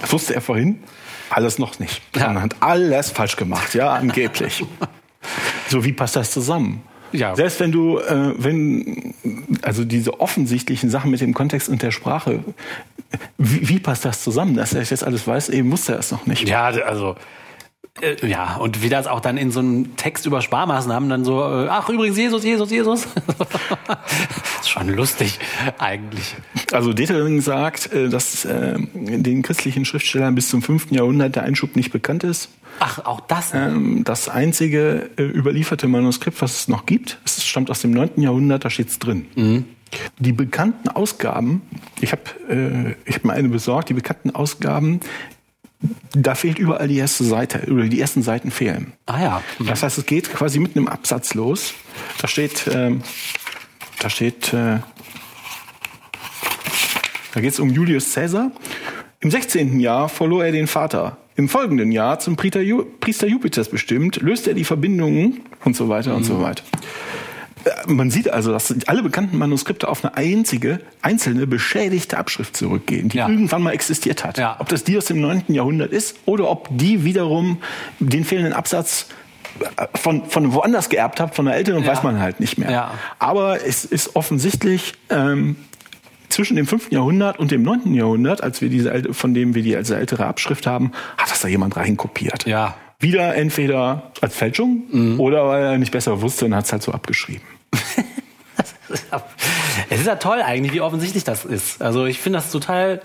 [0.00, 0.80] Das wusste er vorhin
[1.28, 2.02] alles noch nicht.
[2.16, 2.32] Ja.
[2.32, 4.64] Man hat alles falsch gemacht, ja, angeblich.
[5.70, 6.82] so, wie passt das zusammen?
[7.12, 7.34] Ja.
[7.34, 9.14] Selbst wenn du, äh, wenn,
[9.62, 12.44] also diese offensichtlichen Sachen mit dem Kontext und der Sprache,
[13.38, 14.54] wie, wie passt das zusammen?
[14.56, 16.48] Dass er das jetzt alles weiß, eben wusste er es noch nicht.
[16.48, 17.16] Ja, also.
[18.00, 21.40] Äh, ja, und wie das auch dann in so einem Text über Sparmaßnahmen dann so,
[21.40, 23.06] äh, ach übrigens, Jesus, Jesus, Jesus.
[24.60, 25.38] ist schon lustig,
[25.78, 26.36] eigentlich.
[26.72, 30.92] Also Detering sagt, äh, dass äh, den christlichen Schriftstellern bis zum 5.
[30.92, 32.50] Jahrhundert der Einschub nicht bekannt ist.
[32.78, 33.52] Ach, auch das.
[33.54, 38.22] Ähm, das einzige äh, überlieferte Manuskript, was es noch gibt, es stammt aus dem 9.
[38.22, 39.66] Jahrhundert, da steht's drin.
[40.20, 41.62] Die bekannten Ausgaben,
[42.00, 45.00] ich habe äh, ich hab mir eine besorgt, die bekannten Ausgaben,
[46.12, 48.92] da fehlt überall die erste Seite, oder die ersten Seiten fehlen.
[49.06, 49.42] Ah ja.
[49.60, 51.72] Das heißt, es geht quasi mit einem Absatz los.
[52.20, 53.02] Da steht, ähm,
[54.00, 54.78] da steht, äh,
[57.32, 58.50] da geht es um Julius Caesar.
[59.20, 59.80] Im 16.
[59.80, 61.18] Jahr verlor er den Vater.
[61.36, 65.88] Im folgenden Jahr zum Priester, Ju Priester Jupiters bestimmt, löste er die Verbindungen und so
[65.88, 66.64] weiter und so weiter.
[67.64, 73.08] Äh, man sieht also, dass alle bekannten Manuskripte auf eine einzige, einzelne, beschädigte Abschrift zurückgehen,
[73.08, 73.28] die Ja.
[73.28, 74.38] irgendwann mal existiert hat.
[74.38, 74.56] Ja.
[74.58, 75.44] Ob das die aus dem 9.
[75.48, 77.58] Jahrhundert ist oder ob die wiederum
[77.98, 79.06] den fehlenden Absatz
[79.76, 81.90] äh, von, von woanders geerbt hat, von der älteren, Ja.
[81.90, 82.70] weiß man halt nicht mehr.
[82.70, 82.90] Ja.
[83.18, 85.56] Aber es ist offensichtlich ähm,
[86.28, 86.92] zwischen dem 5.
[86.92, 87.92] Jahrhundert und dem 9.
[87.92, 91.48] Jahrhundert, als wir diese von dem wir die als ältere Abschrift haben, hat das da
[91.48, 92.46] jemand reinkopiert.
[92.46, 92.74] Ja.
[93.00, 93.06] Mhm.
[93.06, 96.92] Wieder entweder als Fälschung oder weil er nicht besser wusste und hat es halt so
[96.92, 97.46] abgeschrieben.
[99.88, 101.80] Es ist ja toll eigentlich, wie offensichtlich das ist.
[101.82, 103.00] Also ich finde das total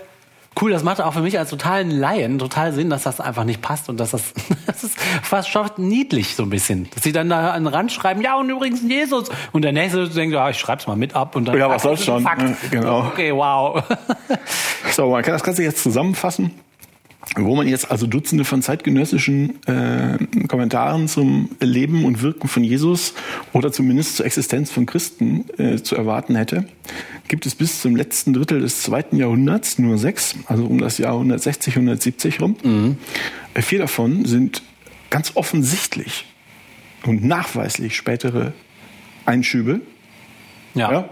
[0.61, 0.71] cool.
[0.71, 3.89] Das macht auch für mich als totalen Laien total Sinn, dass das einfach nicht passt
[3.89, 4.33] und dass das,
[4.65, 6.89] das ist fast schon niedlich so ein bisschen.
[6.93, 9.29] Dass sie dann da an den Rand schreiben, ja und übrigens Jesus.
[9.51, 12.05] Und der Nächste denkt, ja, ich schreib's mal mit ab und dann Ja, was soll's
[12.05, 12.23] schon.
[12.23, 12.71] Fakt.
[12.71, 13.07] Genau.
[13.07, 13.83] Okay, wow.
[14.91, 16.51] So, man kann das Ganze jetzt zusammenfassen,
[17.35, 20.17] wo man jetzt also Dutzende von zeitgenössischen äh,
[20.47, 23.13] Kommentaren zum Leben und Wirken von Jesus
[23.51, 26.65] oder zumindest zur Existenz von Christen äh, zu erwarten hätte,
[27.27, 31.13] gibt es bis zum letzten Drittel des zweiten Jahrhunderts nur sechs, also um das Jahr
[31.13, 32.55] 160, 170 rum.
[33.53, 34.61] Äh, Vier davon sind
[35.09, 36.25] ganz offensichtlich
[37.05, 38.53] und nachweislich spätere
[39.25, 39.81] Einschübe
[40.75, 40.91] Ja.
[40.91, 41.09] ja?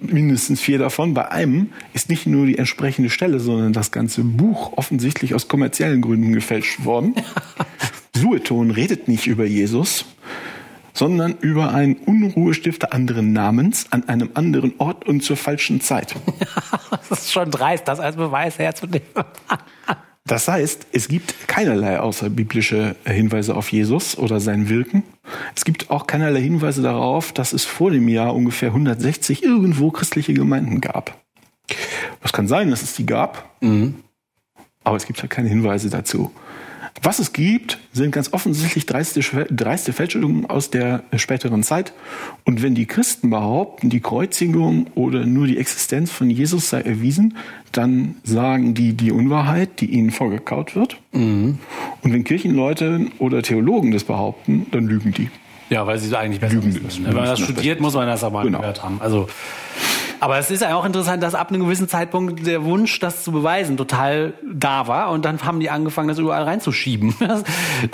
[0.00, 1.14] Mindestens vier davon.
[1.14, 6.00] Bei einem ist nicht nur die entsprechende Stelle, sondern das ganze Buch offensichtlich aus kommerziellen
[6.00, 7.14] Gründen gefälscht worden.
[8.16, 10.06] Sueton redet nicht über Jesus,
[10.92, 16.14] sondern über einen Unruhestifter anderen Namens an einem anderen Ort und zur falschen Zeit.
[17.10, 19.04] Das ist schon dreist, das als Beweis herzunehmen.
[20.26, 25.02] Das heißt, es gibt keinerlei außerbiblische Hinweise auf Jesus oder sein Wirken.
[25.54, 30.32] Es gibt auch keinerlei Hinweise darauf, dass es vor dem Jahr ungefähr 160 irgendwo christliche
[30.32, 31.22] Gemeinden gab.
[32.22, 33.50] Das kann sein, dass es die gab,
[34.82, 36.32] aber es gibt halt keine Hinweise dazu.
[37.02, 39.20] Was es gibt, sind ganz offensichtlich dreiste,
[39.50, 41.92] dreiste Fälschungen aus der späteren Zeit.
[42.44, 47.36] Und wenn die Christen behaupten, die Kreuzigung oder nur die Existenz von Jesus sei erwiesen,
[47.72, 50.96] dann sagen die die Unwahrheit, die ihnen vorgekaut wird.
[51.12, 51.58] Und
[52.02, 55.28] wenn Kirchenleute oder Theologen das behaupten, dann lügen die.
[55.70, 56.82] Ja, weil sie eigentlich besser Lügen wissen.
[56.84, 57.04] müssen.
[57.06, 58.60] Wenn man das studiert, muss man das auch mal Genau.
[58.60, 59.00] gehört haben.
[59.00, 59.28] Also,
[60.24, 63.30] aber es ist ja auch interessant, dass ab einem gewissen Zeitpunkt der Wunsch, das zu
[63.30, 65.10] beweisen, total da war.
[65.10, 67.14] Und dann haben die angefangen, das überall reinzuschieben.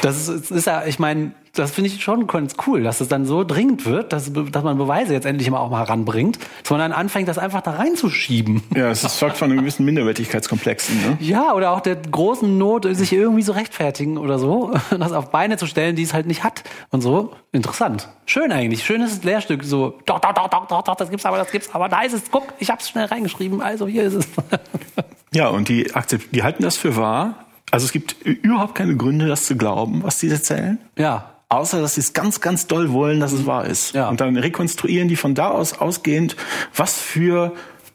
[0.00, 3.44] Das, ist ja, ich meine, das finde ich schon ganz cool, dass es dann so
[3.44, 6.92] dringend wird, dass, dass man Beweise jetzt endlich mal auch mal ranbringt, dass man dann
[6.92, 8.62] anfängt, das einfach da reinzuschieben.
[8.74, 10.96] Ja, es ist- folgt von einem gewissen Minderwertigkeitskomplexen.
[11.02, 11.16] Ne?
[11.20, 15.56] Ja, oder auch der großen Not, sich irgendwie so rechtfertigen oder so, das auf Beine
[15.56, 17.32] zu stellen, die es halt nicht hat und so.
[17.52, 18.08] Interessant.
[18.26, 18.84] Schön eigentlich.
[18.84, 19.64] Schönes Lehrstück.
[19.64, 21.88] So, doch, doch, doch, doch, doch, doch, das gibt's aber, das gibt's aber.
[21.88, 22.22] Da ist es.
[22.30, 23.60] Guck, ich hab's schnell reingeschrieben.
[23.60, 24.26] Also hier ist es.
[25.32, 27.44] Ja, und die, akzept- die halten das für wahr.
[27.70, 30.78] Also es gibt überhaupt keine Gründe, das zu glauben, was sie erzählen.
[30.96, 31.26] ja.
[31.50, 33.92] Außer, dass sie es ganz, ganz doll wollen, dass es wahr ist.
[33.94, 34.08] Ja.
[34.08, 36.36] Und dann rekonstruieren die von da aus ausgehend,
[36.74, 37.52] was für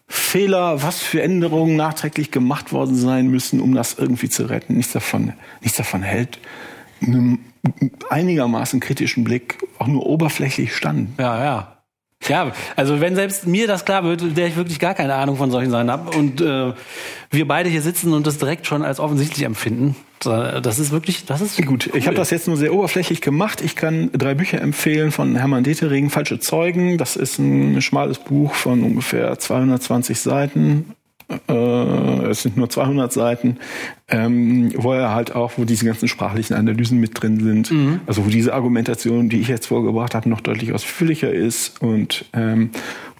[0.07, 4.75] Fehler, was für Änderungen nachträglich gemacht worden sein müssen, um das irgendwie zu retten.
[4.75, 6.37] Nichts davon, nichts davon hält
[7.01, 7.39] einem
[8.09, 11.19] einigermaßen kritischen Blick auch nur oberflächlich stand.
[11.19, 11.74] Ja, ja.
[12.27, 15.51] Ja, also wenn selbst mir das klar wird, der ich wirklich gar keine Ahnung von
[15.51, 16.73] solchen Sachen habe und äh,
[17.31, 21.25] wir beide hier sitzen und das direkt schon als offensichtlich empfinden, da- das ist wirklich,
[21.25, 23.61] das ist Gut, ich habe das jetzt nur sehr oberflächlich gemait.
[23.61, 26.97] Ich kann drei Bücher empfehlen von Hermann Detering, Falsche Zeugen.
[26.97, 30.93] Das ist ein schmales Buch von ungefähr 220 Seiten.
[31.47, 33.57] Äh, es sind nur 200 Seiten,
[34.09, 37.71] ähm, wo er halt auch, wo diese ganzen sprachlichen Analysen mit drin sind.
[38.05, 42.69] Also wo diese Argumentation, die ich jetzt vorgebracht habe, noch deutlich ausführlicher ist und ähm,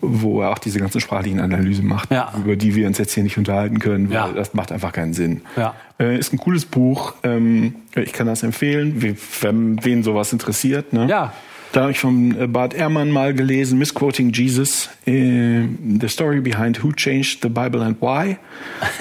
[0.02, 2.32] wo er auch diese ganzen sprachlichen Analysen macht, Ja.
[2.38, 4.32] über die wir uns jetzt hier nicht unterhalten können, weil Ja.
[4.34, 5.42] das macht einfach keinen Sinn.
[5.56, 5.74] Ja.
[6.00, 7.14] Äh, ist ein cooles Buch.
[7.24, 9.02] Ähm, ich kann das empfehlen,
[9.42, 10.94] wenn wen sowas interessiert.
[10.94, 11.08] Ne?
[11.10, 11.34] Ja.
[11.72, 15.64] Da habe ich von äh, Bart Ehrmann mal gelesen, Misquoting Jesus, äh,
[16.00, 18.38] The Story Behind Who Changed the Bible and Why.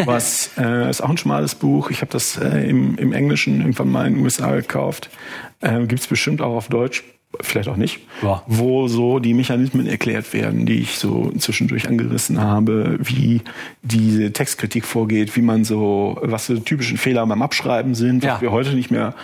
[0.05, 1.91] Was äh, ist auch ein schmales Buch.
[1.91, 5.09] Ich habe das äh, im, im Englischen irgendwann mal in den USA gekauft.
[5.61, 7.05] Äh, Gibt es bestimmt auch auf Deutsch,
[7.43, 8.01] vielleicht auch nicht.
[8.23, 8.43] Ja.
[8.49, 13.41] Wo so die Mechanismen erklärt werden, die ich so zwischendurch angerissen habe, wie
[13.83, 18.41] diese Textkritik vorgeht, wie man so, was so typischen Fehler beim Abschreiben sind, was Ja.
[18.41, 19.15] wir heute nicht mehr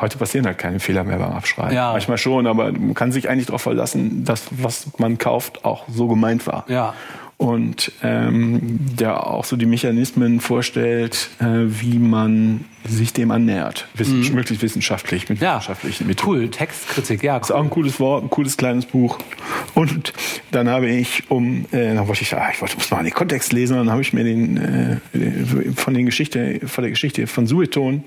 [0.00, 1.74] Heute passieren halt keine Fehler mehr beim Abschreiben.
[1.74, 1.92] Ja.
[1.92, 6.08] Manchmal schon, aber man kann sich eigentlich darauf verlassen, dass was man kauft auch so
[6.08, 6.64] gemeint war.
[6.68, 6.94] Ja.
[7.38, 13.88] Und ähm, der auch so die Mechanismen vorstellt, äh, wie man sich dem annähert.
[13.94, 15.44] Wissen, Möglichst wissenschaftlich, mit Mhm.
[15.44, 15.56] ja.
[15.56, 16.40] wissenschaftlichen Methoden.
[16.42, 17.38] Cool, Textkritik, ja.
[17.38, 19.18] Das ist auch ein cooles Wort, ein cooles kleines Buch.
[19.74, 20.12] Und
[20.52, 23.52] dann habe ich, um, äh, dann wollte ich, ah, ich wollte, muss mal den Kontext
[23.52, 28.04] lesen, dann habe ich mir den, äh, von den Geschichte, von der Geschichte von Sueton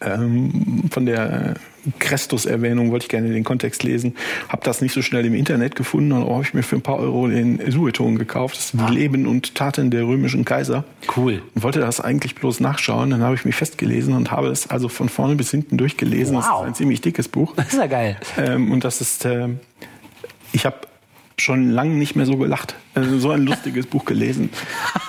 [0.00, 1.54] ähm, von der
[1.98, 4.14] Christus-Erwähnung wollte ich gerne den Kontext lesen.
[4.48, 6.98] Habe das nicht so schnell im Internet gefunden und habe ich mir für ein paar
[6.98, 8.56] Euro den Sueton gekauft.
[8.56, 10.84] Das sind die Leben und Taten der römischen Kaiser.
[11.16, 11.42] Cool.
[11.54, 13.10] Und wollte das eigentlich bloß nachschauen.
[13.10, 16.36] Dann habe ich mich festgelesen und habe es also von vorne bis hinten durchgelesen.
[16.36, 16.42] Wow.
[16.42, 17.54] Das ist ein ziemlich dickes Buch.
[17.56, 18.16] Das ist ja geil.
[18.36, 19.48] Ähm, und das ist, äh,
[20.52, 20.87] ich habe
[21.40, 22.74] schon lange nicht mehr so gelacht.
[22.94, 24.50] Also so ein lustiges Buch gelesen.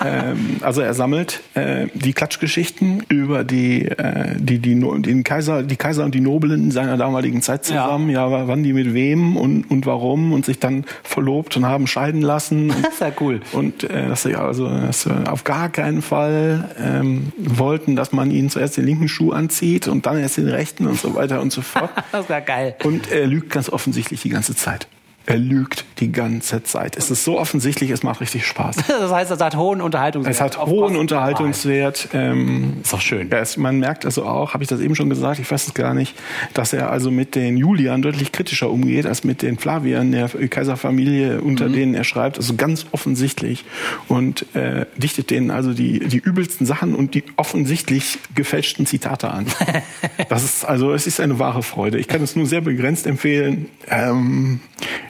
[0.02, 5.62] Ähm, also er sammelt äh, die Klatschgeschichten über die, äh, die, die, No- den Kaiser,
[5.62, 8.10] die Kaiser und die Nobelen seiner damaligen Zeit zusammen.
[8.10, 12.22] Ja, wann die mit wem und, und warum und sich dann verlobt und haben scheiden
[12.22, 12.70] lassen.
[12.72, 13.42] Und, Das ist ja cool.
[13.52, 18.32] und äh, dass sie also dass sie auf gar keinen Fall ähm, wollten, dass man
[18.32, 21.52] ihnen zuerst den linken Schuh anzieht und dann erst den rechten und so weiter und
[21.52, 21.90] so fort.
[22.14, 22.76] Das ist ja geil.
[22.86, 24.88] Und er lügt ganz offensichtlich die ganze Zeit.
[25.30, 26.98] Er lügt die ganze Zeit.
[26.98, 28.78] Es ist so offensichtlich, es macht richtig Spaß.
[28.88, 30.34] Das heißt, es hat hohen Unterhaltungswert.
[30.36, 32.10] Es hat hohen Unterhaltungswert.
[32.14, 33.32] Ähm, Ist doch schön.
[33.32, 35.94] es, man merkt also auch, habe ich das eben schon gesagt, ich weiß es gar
[35.94, 36.16] nicht,
[36.56, 41.42] dass er also mit den Julian deutlich kritischer umgeht als mit den Flaviern der Kaiserfamilie,
[41.42, 41.74] unter Mhm.
[41.74, 42.38] denen er schreibt.
[42.38, 43.66] Also ganz offensichtlich.
[44.08, 49.46] Und äh, dichtet denen also die, die übelsten Sachen und die offensichtlich gefälschten Zitate an.
[50.30, 52.00] das ist also, es ist eine wahre Freude.
[52.00, 53.68] Ich kann es nur sehr begrenzt empfehlen.
[53.90, 54.60] Ähm,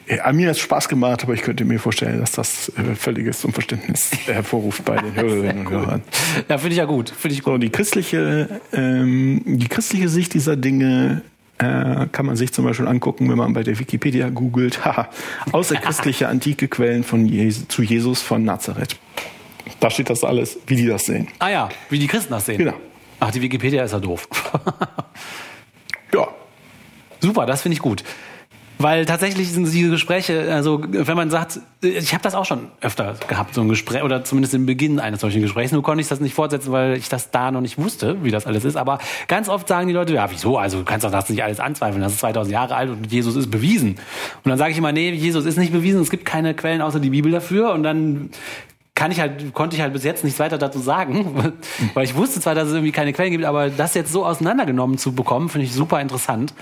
[0.10, 3.46] ja, mir hat es Spaß gemacht, aber ich könnte mir vorstellen, dass das äh, völliges
[3.46, 6.02] Unverständnis hervorruft bei den Hörerinnen und Hörern.
[6.48, 7.10] Ja, finde ich ja gut.
[7.10, 7.54] Finde ich gut.
[7.54, 11.22] So, die christliche, ähm, die christliche Sicht dieser Dinge
[11.60, 14.84] äh, kann man sich zum Beispiel angucken, wenn man bei der Wikipedia googelt.
[14.86, 15.10] Haha,
[15.52, 18.98] außerchristliche antike Quellen von Jes zu Jesus von Nazareth.
[19.80, 21.28] Da steht das alles, wie die das sehen.
[21.38, 22.58] Ah ja, wie die Christen das sehen.
[22.58, 22.74] Genau.
[23.20, 24.28] Ach, die Wikipedia ist ja doof.
[26.14, 26.28] Ja,
[27.22, 28.04] Super, das finde ich gut.
[28.82, 33.16] Weil tatsächlich sind diese Gespräche, also wenn man sagt, ich habe das auch schon öfter
[33.28, 35.74] gehabt, so ein Gespräch, oder zumindest im Beginn eines solchen Gesprächs.
[35.74, 38.48] Nur konnte ich das nicht fortsetzen, weil ich das da noch nicht wusste, wie das
[38.48, 38.78] alles ist.
[38.78, 40.58] Aber ganz oft sagen die Leute, ja, wieso?
[40.58, 42.02] Also du kannst doch das nicht alles anzweifeln.
[42.02, 43.98] Das ist 2000 Jahre alt und Jesus ist bewiesen.
[44.46, 46.00] Und dann sage ich immer, nee, Jesus ist nicht bewiesen.
[46.00, 47.74] Es gibt keine Quellen außer die Bibel dafür.
[47.74, 48.30] Und dann
[48.96, 51.54] kann ich halt, konnte ich halt bis jetzt nichts weiter dazu sagen,
[51.96, 54.98] weil ich wusste zwar, dass es irgendwie keine Quellen gibt, aber das jetzt so auseinandergenommen
[54.98, 56.54] zu bekommen, finde ich super interessant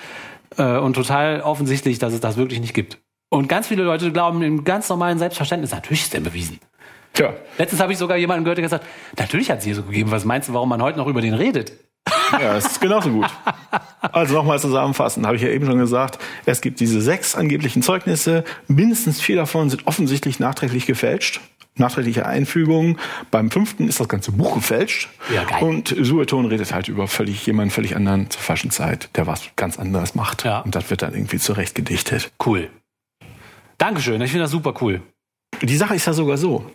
[0.57, 2.99] äh, und total offensichtlich, dass es das wirklich nicht gibt.
[3.29, 6.59] Und ganz viele Leute glauben im ganz normalen Selbstverständnis, natürlich ist der bewiesen.
[7.13, 7.33] tja.
[7.57, 10.11] Letztens habe ich sogar jemanden gehört, der gesagt hat, natürlich hat es Jesus gegeben.
[10.11, 11.73] Was meinst du, warum man heute noch über den redet?
[12.31, 13.27] Ja, es ist genauso gut.
[14.13, 18.45] Also nochmal zusammenfassen, habe ich ja eben schon gesagt, es gibt diese sechs angeblichen Zeugnisse,
[18.67, 21.41] mindestens vier davon sind offensichtlich nachträglich gefälscht.
[21.79, 22.97] Nachträgliche Einfügungen.
[23.31, 25.09] Beim fünften ist das ganze Buch gefälscht.
[25.33, 25.63] Ja, geil.
[25.63, 29.77] Und Sueton redet halt über völlig jemanden völlig anderen zur falschen Zeit, der was ganz
[29.77, 30.43] anderes macht.
[30.43, 30.59] Ja.
[30.61, 32.31] Und das wird dann irgendwie zurecht gedichtet.
[32.43, 32.69] Cool.
[33.77, 35.01] Dankeschön, ich finde das super cool.
[35.61, 36.69] Die Sache ist ja sogar so.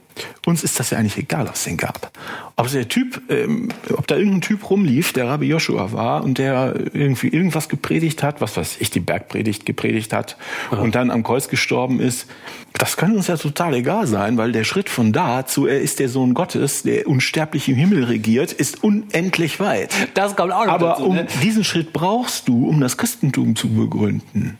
[0.46, 2.10] Uns ist das ja eigentlich egal, was es den gab.
[2.56, 6.74] Ob der Typ, ähm, ob da irgendein Typ rumlief, der Rabbi Joshua war und der
[6.92, 10.36] irgendwie irgendwas gepredigt hat, was weiß ich, die Bergpredigt gepredigt hat
[10.70, 12.26] und dann am Kreuz gestorben ist,
[12.72, 15.98] das kann uns ja total egal sein, weil der Schritt von da zu er ist
[16.00, 19.90] der Sohn Gottes, der unsterblich im Himmel regiert, ist unendlich weit.
[20.14, 21.04] Das kommt auch noch Aber dazu.
[21.04, 21.26] um ne?
[21.42, 24.58] diesen Schritt brauchst du, um das Christentum zu begründen.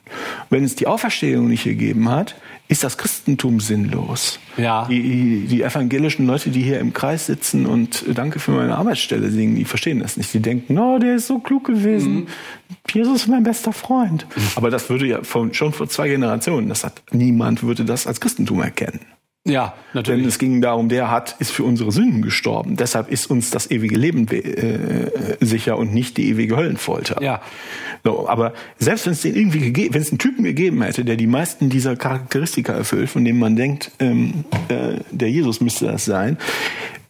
[0.51, 2.35] Wenn es die Auferstehung nicht gegeben hat,
[2.69, 4.39] ist das Christentum sinnlos.
[4.57, 4.87] Ja.
[4.89, 9.55] Die, die evangelischen Leute, die hier im Kreis sitzen und Danke für meine Arbeitsstelle singen,
[9.55, 10.33] die verstehen das nicht.
[10.33, 12.15] Die denken, oh, der ist so klug gewesen.
[12.15, 12.27] Mhm.
[12.91, 14.27] Jesus ist mein bester Freund.
[14.57, 18.21] Aber das würde ja von, schon vor zwei Generationen, das hat niemand würde das als
[18.21, 19.01] Christentum erkennen.
[19.45, 20.27] Ja, Denn natürlich.
[20.27, 22.77] es ging darum, der hat, ist für unsere Sünden gestorben.
[22.77, 27.21] Deshalb ist uns das ewige Leben äh, sicher und nicht die ewige Höllenfolter.
[27.21, 27.41] Ja.
[28.05, 31.17] So, aber selbst wenn es den irgendwie gegeben, wenn es einen Typen gegeben hätte, der
[31.17, 36.05] die meisten dieser Charakteristika erfüllt, von dem man denkt, ähm, äh, der Jesus müsste das
[36.05, 36.39] sein,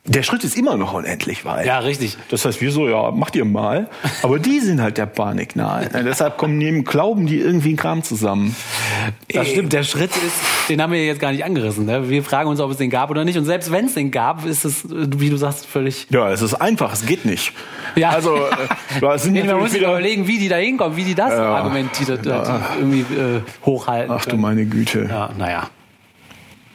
[0.05, 1.65] der Schritt ist immer noch unendlich weit.
[1.65, 2.17] Ja, richtig.
[2.29, 3.89] Das heißt, wir so, ja, macht ihr mal.
[4.25, 5.89] Aber die sind halt der Panik nahe.
[6.05, 8.57] Deshalb kommen neben Glauben die irgendwie einen Kram zusammen.
[9.33, 11.87] Das stimmt, der Schritt ist, den haben wir jetzt gar nicht angerissen.
[11.87, 12.09] Ne?
[12.09, 13.39] Wir fragen uns, ob es den gab oder nicht.
[13.39, 16.09] Und selbst wenn es den gab, ist es, wie du sagst, völlig.
[16.11, 17.53] Ja, es ist einfach, es geht nicht.
[17.95, 18.11] Ja.
[18.11, 21.15] Also, äh, sind Nee, man muss sich wieder, überlegen, wie die da hinkommen, wie die
[21.15, 22.61] das argumentiert Ja.
[22.77, 24.11] irgendwie äh, hochhalten.
[24.13, 24.43] ach du können.
[24.43, 25.07] meine Güte.
[25.09, 25.69] Ja, naja.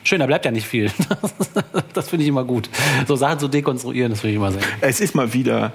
[0.07, 0.89] Schön, da bleibt ja nicht viel.
[1.93, 2.69] Das finde ich immer gut.
[3.07, 4.69] So Sachen zu dekonstruieren, das finde ich immer sehr gut.
[4.81, 5.73] Es ist mal wieder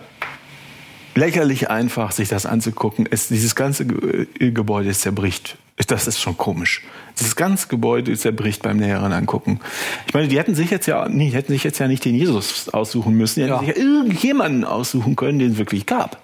[1.16, 3.07] lächerlich einfach, sich das anzugucken.
[3.11, 5.59] Es, dieses ganze äh, Gebäude zerbricht.
[5.89, 6.83] Das ist schon komisch.
[7.18, 9.61] Dieses ganze Gebäude zerbricht beim näheren Angucken.
[10.07, 12.68] Ich meine, die hätten sich jetzt ja nicht, hätten sich jetzt ja nicht den Jesus
[12.70, 13.41] aussuchen müssen.
[13.41, 13.59] Die hätten Ja.
[13.59, 16.18] sich ja irgendjemanden aussuchen können, den es wirklich gab.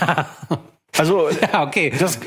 [0.98, 1.92] Also, Ja, okay.
[1.98, 2.18] das,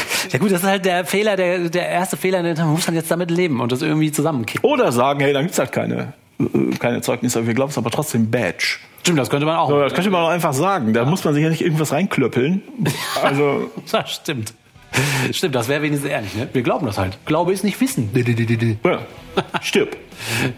[0.32, 3.10] Ja gut, das ist halt der Fehler, der, der erste Fehler, man muss dann jetzt
[3.10, 4.68] damit leben und das irgendwie zusammenkippen.
[4.68, 6.12] oder sagen, hey, dann gibt's halt keine.
[6.40, 8.78] äh, keine Zeugnisse, wir glauben es aber trotzdem Badge.
[9.02, 9.68] Stimmt, das könnte man auch.
[9.68, 10.92] So, das könnte man auch einfach sagen.
[10.92, 12.62] Da muss man sich ja nicht irgendwas reinklöppeln.
[13.22, 14.52] Also, Das stimmt.
[15.32, 16.48] Stimmt, das wäre wenigstens ehrlich, ne?
[16.52, 17.18] Wir glauben das halt.
[17.26, 18.10] Glaube ist nicht wissen.
[18.84, 18.98] ja,
[19.60, 19.96] stirb.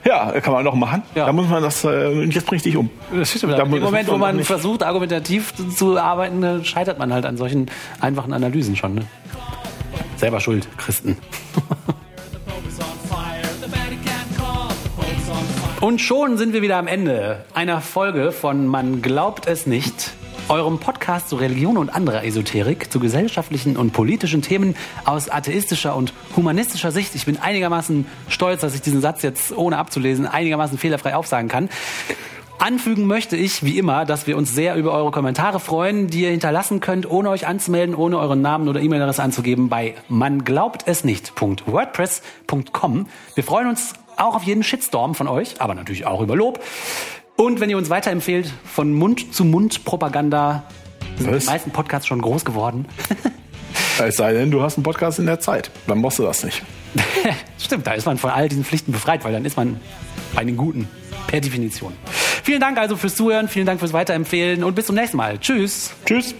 [0.04, 1.02] Ja, kann man doch machen.
[1.14, 1.26] Ja.
[1.26, 2.90] Da muss man das, äh, jetzt bring ich dich um.
[3.12, 3.54] Das stimmt.
[3.54, 7.36] Da Im Moment, wo man nicht- versucht, argumentativ zu arbeiten, äh, scheitert man halt an
[7.36, 7.66] solchen
[8.00, 8.94] einfachen Analysen schon.
[8.94, 9.02] Ne?
[10.16, 11.16] Selber schuld, Christen.
[15.80, 20.10] Und schon sind wir wieder am Ende einer Folge von Man glaubt es nicht,
[20.48, 24.74] eurem Podcast zu Religion und anderer Esoterik, zu gesellschaftlichen und politischen Themen
[25.04, 27.14] aus atheistischer und humanistischer Sicht.
[27.14, 31.68] Ich bin einigermaßen stolz, dass ich diesen Satz jetzt ohne abzulesen einigermaßen fehlerfrei aufsagen kann.
[32.58, 36.30] Anfügen möchte ich, wie immer, dass wir uns sehr über eure Kommentare freuen, die ihr
[36.30, 41.04] hinterlassen könnt, ohne euch anzumelden, ohne euren Namen oder E-Mail-Adresse anzugeben, bei man glaubt es
[41.04, 43.06] nicht.wordpress.com.
[43.34, 46.58] Wir freuen uns auch auf jeden Shitstorm von euch, aber natürlich auch über Lob.
[47.40, 50.64] Und wenn ihr uns weiterempfehlt, von Mund zu Mund Propaganda,
[51.18, 51.44] sind Was?
[51.44, 52.86] die meisten Podcasts schon groß geworden.
[54.00, 55.72] Es sei denn, du hast einen Podcast in der Zeit.
[55.88, 56.62] Dann brauchst du das nicht.
[57.58, 59.80] Stimmt, da ist man von all diesen Pflichten befreit, weil dann ist man
[60.34, 60.88] bei den Guten.
[61.26, 61.92] Per Definition.
[62.44, 65.38] Vielen Dank also fürs Zuhören, vielen Dank fürs Weiterempfehlen und bis zum nächsten Mal.
[65.38, 65.90] Tschüss.
[66.06, 66.34] Tschüss.